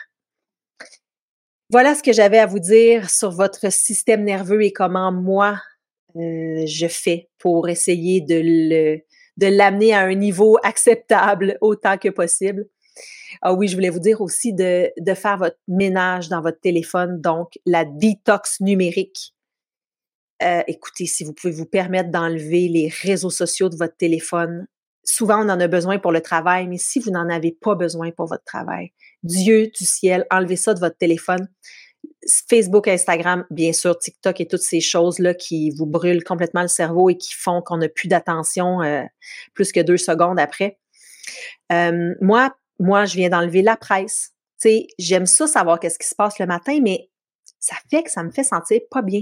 Voilà 1.70 1.94
ce 1.94 2.02
que 2.02 2.14
j'avais 2.14 2.38
à 2.38 2.46
vous 2.46 2.60
dire 2.60 3.10
sur 3.10 3.32
votre 3.32 3.70
système 3.70 4.24
nerveux 4.24 4.64
et 4.64 4.72
comment 4.72 5.12
moi 5.12 5.62
euh, 6.16 6.66
je 6.66 6.88
fais 6.88 7.30
pour 7.38 7.68
essayer 7.68 8.22
de 8.22 8.40
le 8.42 9.02
de 9.36 9.48
l'amener 9.48 9.94
à 9.94 10.02
un 10.02 10.16
niveau 10.16 10.58
acceptable 10.64 11.58
autant 11.60 11.98
que 11.98 12.10
possible. 12.10 12.66
Ah 13.42 13.54
oui, 13.54 13.68
je 13.68 13.76
voulais 13.76 13.90
vous 13.90 14.00
dire 14.00 14.22
aussi 14.22 14.54
de, 14.54 14.92
faire 15.16 15.38
votre 15.38 15.58
ménage 15.68 16.30
dans 16.30 16.42
votre 16.42 16.60
téléphone, 16.60 17.22
donc 17.22 17.54
la 17.66 17.86
détox 17.86 18.60
numérique. 18.62 19.34
Euh, 20.42 20.64
écoutez, 20.68 21.06
si 21.06 21.24
vous 21.24 21.34
pouvez 21.34 21.52
vous 21.52 21.66
permettre 21.66 22.12
d'enlever 22.12 22.68
les 22.70 22.88
réseaux 22.88 23.30
sociaux 23.30 23.70
de 23.70 23.76
votre 23.76 23.98
téléphone, 23.98 24.68
souvent 25.04 25.46
on 25.46 25.50
en 25.50 25.60
a 25.60 25.68
besoin 25.68 26.00
pour 26.00 26.12
le 26.12 26.22
travail, 26.22 26.68
mais 26.68 26.78
si 26.78 27.00
vous 27.00 27.12
n'en 27.12 27.30
avez 27.30 27.52
pas 27.52 27.76
besoin 27.76 28.12
pour 28.12 28.28
votre 28.28 28.46
travail, 28.46 28.94
Dieu 29.24 29.68
du 29.68 29.86
ciel, 29.86 30.26
enlevez 30.32 30.56
ça 30.56 30.74
de 30.74 30.80
votre 30.80 30.98
téléphone. 30.98 31.50
Facebook, 32.50 32.88
Instagram, 32.88 33.46
bien 33.50 33.74
sûr, 33.74 33.98
TikTok 33.98 34.40
et 34.40 34.48
toutes 34.48 34.62
ces 34.62 34.80
choses-là 34.80 35.34
qui 35.34 35.72
vous 35.72 35.86
brûlent 35.86 36.24
complètement 36.24 36.62
le 36.62 36.68
cerveau 36.68 37.10
et 37.10 37.18
qui 37.18 37.34
font 37.34 37.62
qu'on 37.62 37.78
n'a 37.78 37.90
plus 37.90 38.08
d'attention 38.08 38.82
euh, 38.82 39.04
plus 39.54 39.72
que 39.72 39.80
deux 39.82 39.98
secondes 39.98 40.40
après. 40.40 40.80
Euh, 41.72 42.14
moi, 42.22 42.56
moi, 42.80 43.06
je 43.06 43.16
viens 43.16 43.30
d'enlever 43.30 43.62
la 43.62 43.78
presse. 43.78 44.34
Tu 44.62 44.70
sais, 44.70 44.88
j'aime 44.98 45.26
ça 45.26 45.48
savoir 45.48 45.80
qu'est-ce 45.80 46.00
qui 46.00 46.08
se 46.08 46.16
passe 46.16 46.40
le 46.40 46.46
matin, 46.46 46.80
mais 46.82 47.10
ça 47.60 47.76
fait 47.90 48.04
que 48.04 48.12
ça 48.12 48.24
me 48.24 48.32
fait 48.32 48.44
sentir 48.44 48.80
pas 48.90 49.02
bien. 49.02 49.22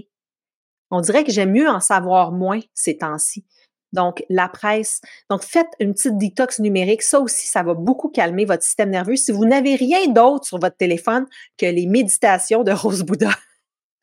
On 0.89 1.02
dirait 1.02 1.24
que 1.24 1.32
j'aime 1.32 1.52
mieux 1.52 1.67
en 1.67 1.80
savoir 1.80 2.32
moins 2.32 2.60
ces 2.74 2.98
temps-ci. 2.98 3.46
Donc, 3.93 4.24
la 4.30 4.50
presse. 4.50 5.02
Donc, 5.30 5.43
faites 5.43 5.70
une 5.80 5.93
petite 5.93 6.17
détox 6.17 6.60
numérique. 6.60 7.02
Ça 7.02 7.20
aussi, 7.20 7.48
ça 7.48 7.63
va 7.63 7.74
beaucoup 7.74 8.10
calmer 8.10 8.46
votre 8.46 8.63
système 8.63 8.89
nerveux. 8.89 9.15
Si 9.15 9.32
vous 9.32 9.46
n'avez 9.46 9.76
rien 9.76 10.08
d'autre 10.08 10.46
sur 10.46 10.60
votre 10.60 10.78
téléphone 10.78 11.26
que 11.58 11.65
les 11.65 11.88
méditations 11.88 12.63
de 12.63 12.72
Rose 12.72 13.04
Bouddha, 13.04 13.32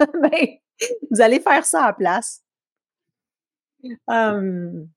ben, 0.22 0.48
Vous 1.10 1.20
allez 1.20 1.40
faire 1.40 1.64
ça 1.64 1.84
à 1.84 1.92
place. 1.92 2.42
Hum, 4.08 4.88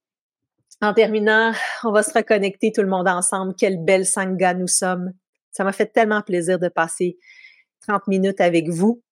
en 0.80 0.94
terminant, 0.94 1.52
on 1.84 1.92
va 1.92 2.02
se 2.02 2.12
reconnecter 2.12 2.72
tout 2.72 2.82
le 2.82 2.88
monde 2.88 3.08
ensemble. 3.08 3.54
Quelle 3.54 3.82
belle 3.82 4.06
sangha 4.06 4.54
nous 4.54 4.68
sommes. 4.68 5.12
Ça 5.50 5.64
m'a 5.64 5.72
fait 5.72 5.86
tellement 5.86 6.22
plaisir 6.22 6.58
de 6.58 6.68
passer 6.68 7.18
30 7.86 8.06
minutes 8.06 8.40
avec 8.40 8.68
vous. 8.68 9.02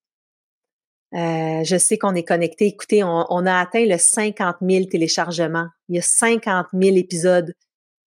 Euh, 1.15 1.65
je 1.65 1.77
sais 1.79 1.99
qu'on 1.99 2.15
est 2.15 2.25
connecté. 2.25 2.67
Écoutez, 2.67 3.03
on, 3.03 3.47
a 3.47 3.61
atteint 3.61 3.85
le 3.85 3.97
50 3.97 4.57
000 4.61 4.85
téléchargements. 4.87 5.69
Il 5.89 5.97
y 5.97 5.99
a 5.99 6.03
50 6.03 6.67
000 6.73 6.97
épisodes 6.97 7.55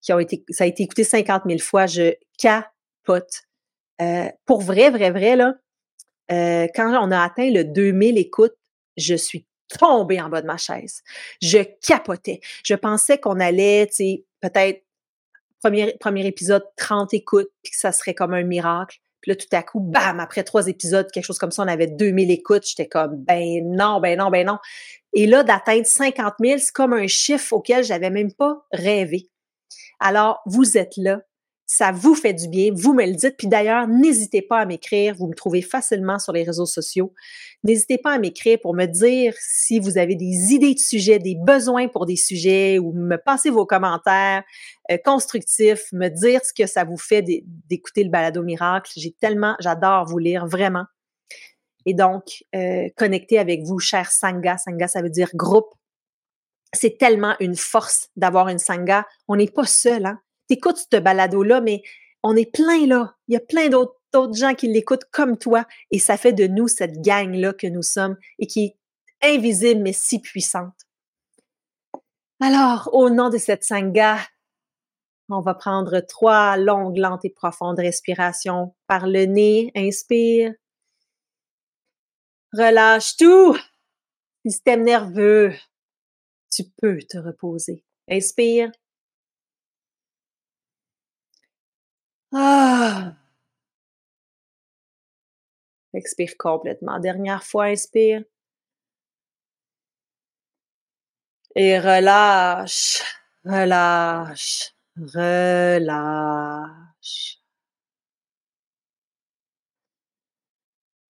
qui 0.01 0.13
ont 0.13 0.19
été, 0.19 0.43
ça 0.49 0.65
a 0.65 0.67
été 0.67 0.83
écouté 0.83 1.03
50 1.03 1.43
000 1.47 1.59
fois. 1.59 1.85
Je 1.85 2.13
capote. 2.37 3.43
Euh, 4.01 4.29
pour 4.45 4.61
vrai, 4.61 4.89
vrai, 4.89 5.11
vrai, 5.11 5.35
là, 5.35 5.55
euh, 6.31 6.67
quand 6.75 6.91
on 7.01 7.11
a 7.11 7.21
atteint 7.21 7.49
le 7.49 7.63
2000 7.63 8.17
écoutes, 8.17 8.55
je 8.95 9.15
suis 9.15 9.45
tombée 9.77 10.21
en 10.21 10.29
bas 10.29 10.41
de 10.41 10.47
ma 10.47 10.57
chaise. 10.57 11.01
Je 11.41 11.59
capotais. 11.85 12.39
Je 12.63 12.75
pensais 12.75 13.17
qu'on 13.17 13.39
allait, 13.39 13.87
tu 13.87 13.95
sais, 13.95 14.25
peut-être 14.41 14.83
premier, 15.59 16.25
épisode, 16.25 16.63
30 16.77 17.13
écoutes, 17.13 17.49
puis 17.63 17.71
que 17.71 17.77
ça 17.77 17.91
serait 17.91 18.13
comme 18.13 18.33
un 18.33 18.43
miracle. 18.43 18.97
Puis 19.21 19.31
là, 19.31 19.35
tout 19.35 19.47
à 19.51 19.63
coup, 19.63 19.81
bam, 19.81 20.19
après 20.19 20.43
trois 20.43 20.67
épisodes, 20.67 21.11
quelque 21.11 21.25
chose 21.25 21.39
comme 21.39 21.51
ça, 21.51 21.63
on 21.63 21.67
avait 21.67 21.87
2000 21.87 22.31
écoutes. 22.31 22.65
J'étais 22.65 22.87
comme, 22.87 23.17
ben 23.17 23.61
non, 23.65 23.99
ben 23.99 24.17
non, 24.17 24.29
ben 24.29 24.47
non. 24.47 24.57
Et 25.11 25.27
là, 25.27 25.43
d'atteindre 25.43 25.85
50 25.85 26.35
000, 26.39 26.59
c'est 26.59 26.71
comme 26.71 26.93
un 26.93 27.07
chiffre 27.07 27.53
auquel 27.53 27.83
j'avais 27.83 28.09
même 28.09 28.31
pas 28.31 28.65
rêvé. 28.71 29.29
Alors, 29.99 30.41
vous 30.45 30.77
êtes 30.77 30.95
là 30.95 31.19
ça 31.71 31.91
vous 31.91 32.15
fait 32.15 32.33
du 32.33 32.47
bien, 32.47 32.71
vous 32.73 32.95
me 32.95 33.05
le 33.05 33.13
dites. 33.13 33.37
Puis 33.37 33.47
d'ailleurs, 33.47 33.87
n'hésitez 33.87 34.41
pas 34.41 34.57
à 34.57 34.65
m'écrire. 34.65 35.13
Vous 35.13 35.27
me 35.27 35.35
trouvez 35.35 35.61
facilement 35.61 36.17
sur 36.17 36.33
les 36.33 36.41
réseaux 36.41 36.65
sociaux. 36.65 37.13
N'hésitez 37.63 37.99
pas 37.99 38.13
à 38.13 38.17
m'écrire 38.17 38.57
pour 38.59 38.73
me 38.73 38.87
dire 38.87 39.35
si 39.39 39.79
vous 39.79 39.99
avez 39.99 40.15
des 40.15 40.51
idées 40.51 40.73
de 40.73 40.79
sujets, 40.79 41.19
des 41.19 41.35
besoins 41.35 41.87
pour 41.87 42.07
des 42.07 42.15
sujets 42.15 42.79
ou 42.79 42.91
me 42.93 43.17
passer 43.17 43.51
vos 43.51 43.67
commentaires 43.67 44.41
euh, 44.89 44.97
constructifs, 45.05 45.91
me 45.93 46.09
dire 46.09 46.43
ce 46.43 46.53
que 46.59 46.65
ça 46.65 46.85
vous 46.85 46.97
fait 46.97 47.23
d'écouter 47.69 48.03
le 48.03 48.09
balado 48.09 48.41
miracle. 48.41 48.91
J'ai 48.95 49.11
tellement, 49.11 49.55
j'adore 49.59 50.07
vous 50.07 50.17
lire, 50.17 50.47
vraiment. 50.47 50.85
Et 51.85 51.93
donc, 51.93 52.43
euh, 52.55 52.89
connecter 52.97 53.37
avec 53.37 53.61
vous, 53.61 53.77
cher 53.77 54.11
Sangha. 54.11 54.57
Sangha, 54.57 54.87
ça 54.87 55.03
veut 55.03 55.11
dire 55.11 55.29
groupe. 55.35 55.71
C'est 56.73 56.97
tellement 56.97 57.35
une 57.39 57.55
force 57.55 58.09
d'avoir 58.15 58.47
une 58.47 58.57
Sangha. 58.57 59.05
On 59.27 59.35
n'est 59.35 59.51
pas 59.51 59.65
seul, 59.65 60.07
hein? 60.07 60.19
T'écoutes 60.49 60.85
ce 60.91 60.97
balado-là, 60.97 61.61
mais 61.61 61.83
on 62.23 62.35
est 62.35 62.51
plein 62.51 62.85
là. 62.85 63.15
Il 63.27 63.33
y 63.33 63.37
a 63.37 63.39
plein 63.39 63.69
d'autres 63.69 64.35
gens 64.35 64.55
qui 64.55 64.67
l'écoutent 64.67 65.05
comme 65.11 65.37
toi 65.37 65.65
et 65.91 65.99
ça 65.99 66.17
fait 66.17 66.33
de 66.33 66.47
nous 66.47 66.67
cette 66.67 67.01
gang-là 67.01 67.53
que 67.53 67.67
nous 67.67 67.83
sommes 67.83 68.17
et 68.39 68.47
qui 68.47 68.65
est 68.65 68.77
invisible 69.35 69.81
mais 69.81 69.93
si 69.93 70.19
puissante. 70.19 70.75
Alors, 72.41 72.89
au 72.93 73.09
nom 73.09 73.29
de 73.29 73.37
cette 73.37 73.63
sangha, 73.63 74.17
on 75.29 75.41
va 75.41 75.53
prendre 75.53 75.99
trois 75.99 76.57
longues, 76.57 76.97
lentes 76.97 77.25
et 77.25 77.29
profondes 77.29 77.79
respirations 77.79 78.75
par 78.87 79.07
le 79.07 79.25
nez. 79.25 79.71
Inspire. 79.75 80.53
Relâche 82.53 83.15
tout. 83.17 83.55
Système 84.45 84.83
nerveux. 84.83 85.53
Tu 86.51 86.63
peux 86.81 86.97
te 87.07 87.17
reposer. 87.17 87.83
Inspire. 88.09 88.71
Ah! 92.31 93.15
Expire 95.93 96.35
complètement. 96.37 96.99
Dernière 96.99 97.43
fois, 97.43 97.65
inspire. 97.65 98.23
Et 101.55 101.79
relâche, 101.79 103.01
relâche, 103.43 104.73
relâche. 104.97 106.19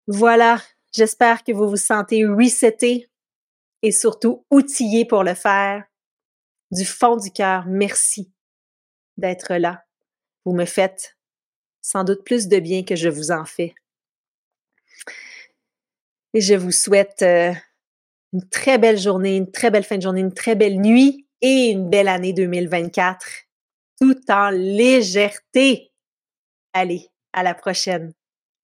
Voilà, 0.07 0.59
j'espère 0.91 1.43
que 1.43 1.51
vous 1.51 1.69
vous 1.69 1.75
sentez 1.77 2.25
reseté 2.25 3.09
et 3.81 3.91
surtout 3.91 4.45
outillé 4.49 5.05
pour 5.05 5.23
le 5.23 5.35
faire. 5.35 5.83
Du 6.71 6.85
fond 6.85 7.17
du 7.17 7.31
cœur, 7.31 7.65
merci 7.67 8.31
d'être 9.17 9.55
là. 9.55 9.83
Vous 10.45 10.53
me 10.53 10.65
faites 10.65 11.17
sans 11.81 12.03
doute 12.03 12.23
plus 12.23 12.47
de 12.47 12.59
bien 12.59 12.83
que 12.83 12.95
je 12.95 13.09
vous 13.09 13.31
en 13.31 13.45
fais. 13.45 13.73
Et 16.33 16.41
je 16.41 16.53
vous 16.53 16.71
souhaite 16.71 17.21
euh, 17.21 17.53
une 18.33 18.47
très 18.49 18.77
belle 18.77 18.97
journée, 18.97 19.35
une 19.35 19.51
très 19.51 19.71
belle 19.71 19.83
fin 19.83 19.97
de 19.97 20.03
journée, 20.03 20.21
une 20.21 20.33
très 20.33 20.55
belle 20.55 20.79
nuit 20.79 21.25
et 21.41 21.69
une 21.69 21.89
belle 21.89 22.07
année 22.07 22.33
2024, 22.33 23.25
tout 23.99 24.19
en 24.29 24.49
légèreté. 24.51 25.91
Allez, 26.73 27.09
à 27.33 27.43
la 27.43 27.55
prochaine. 27.55 28.13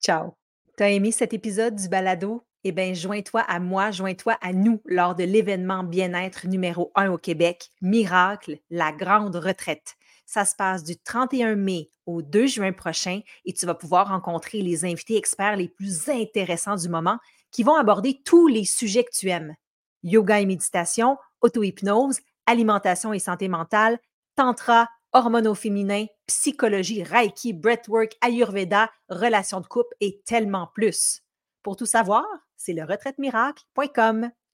Ciao. 0.03 0.35
T'as 0.77 0.89
aimé 0.89 1.11
cet 1.11 1.33
épisode 1.33 1.75
du 1.75 1.87
balado? 1.87 2.43
Eh 2.63 2.71
bien, 2.71 2.93
joins-toi 2.93 3.41
à 3.41 3.59
moi, 3.59 3.91
joins-toi 3.91 4.37
à 4.41 4.51
nous 4.51 4.81
lors 4.85 5.15
de 5.15 5.23
l'événement 5.23 5.83
bien-être 5.83 6.47
numéro 6.47 6.91
un 6.95 7.11
au 7.11 7.17
Québec, 7.17 7.69
Miracle, 7.81 8.57
la 8.69 8.91
grande 8.91 9.35
retraite. 9.35 9.95
Ça 10.25 10.45
se 10.45 10.55
passe 10.55 10.83
du 10.83 10.97
31 10.97 11.55
mai 11.55 11.89
au 12.05 12.21
2 12.21 12.47
juin 12.47 12.71
prochain 12.71 13.21
et 13.45 13.53
tu 13.53 13.65
vas 13.65 13.75
pouvoir 13.75 14.09
rencontrer 14.09 14.61
les 14.61 14.85
invités 14.85 15.17
experts 15.17 15.55
les 15.55 15.69
plus 15.69 16.09
intéressants 16.09 16.75
du 16.75 16.89
moment 16.89 17.19
qui 17.51 17.63
vont 17.63 17.75
aborder 17.75 18.21
tous 18.25 18.47
les 18.47 18.65
sujets 18.65 19.03
que 19.03 19.15
tu 19.15 19.29
aimes. 19.29 19.55
Yoga 20.03 20.41
et 20.41 20.45
méditation, 20.45 21.17
auto-hypnose, 21.41 22.19
alimentation 22.45 23.13
et 23.13 23.19
santé 23.19 23.47
mentale, 23.47 23.99
tantra, 24.35 24.89
hormones 25.13 25.47
au 25.47 25.55
féminin, 25.55 26.05
psychologie, 26.27 27.03
reiki, 27.03 27.53
breathwork, 27.53 28.17
ayurveda, 28.21 28.91
relations 29.09 29.61
de 29.61 29.67
couple 29.67 29.95
et 30.01 30.21
tellement 30.25 30.67
plus. 30.73 31.21
Pour 31.63 31.75
tout 31.75 31.85
savoir, 31.85 32.25
c'est 32.57 32.73
le 32.73 32.83
retraite 32.83 33.15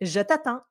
Je 0.01 0.19
t'attends. 0.21 0.61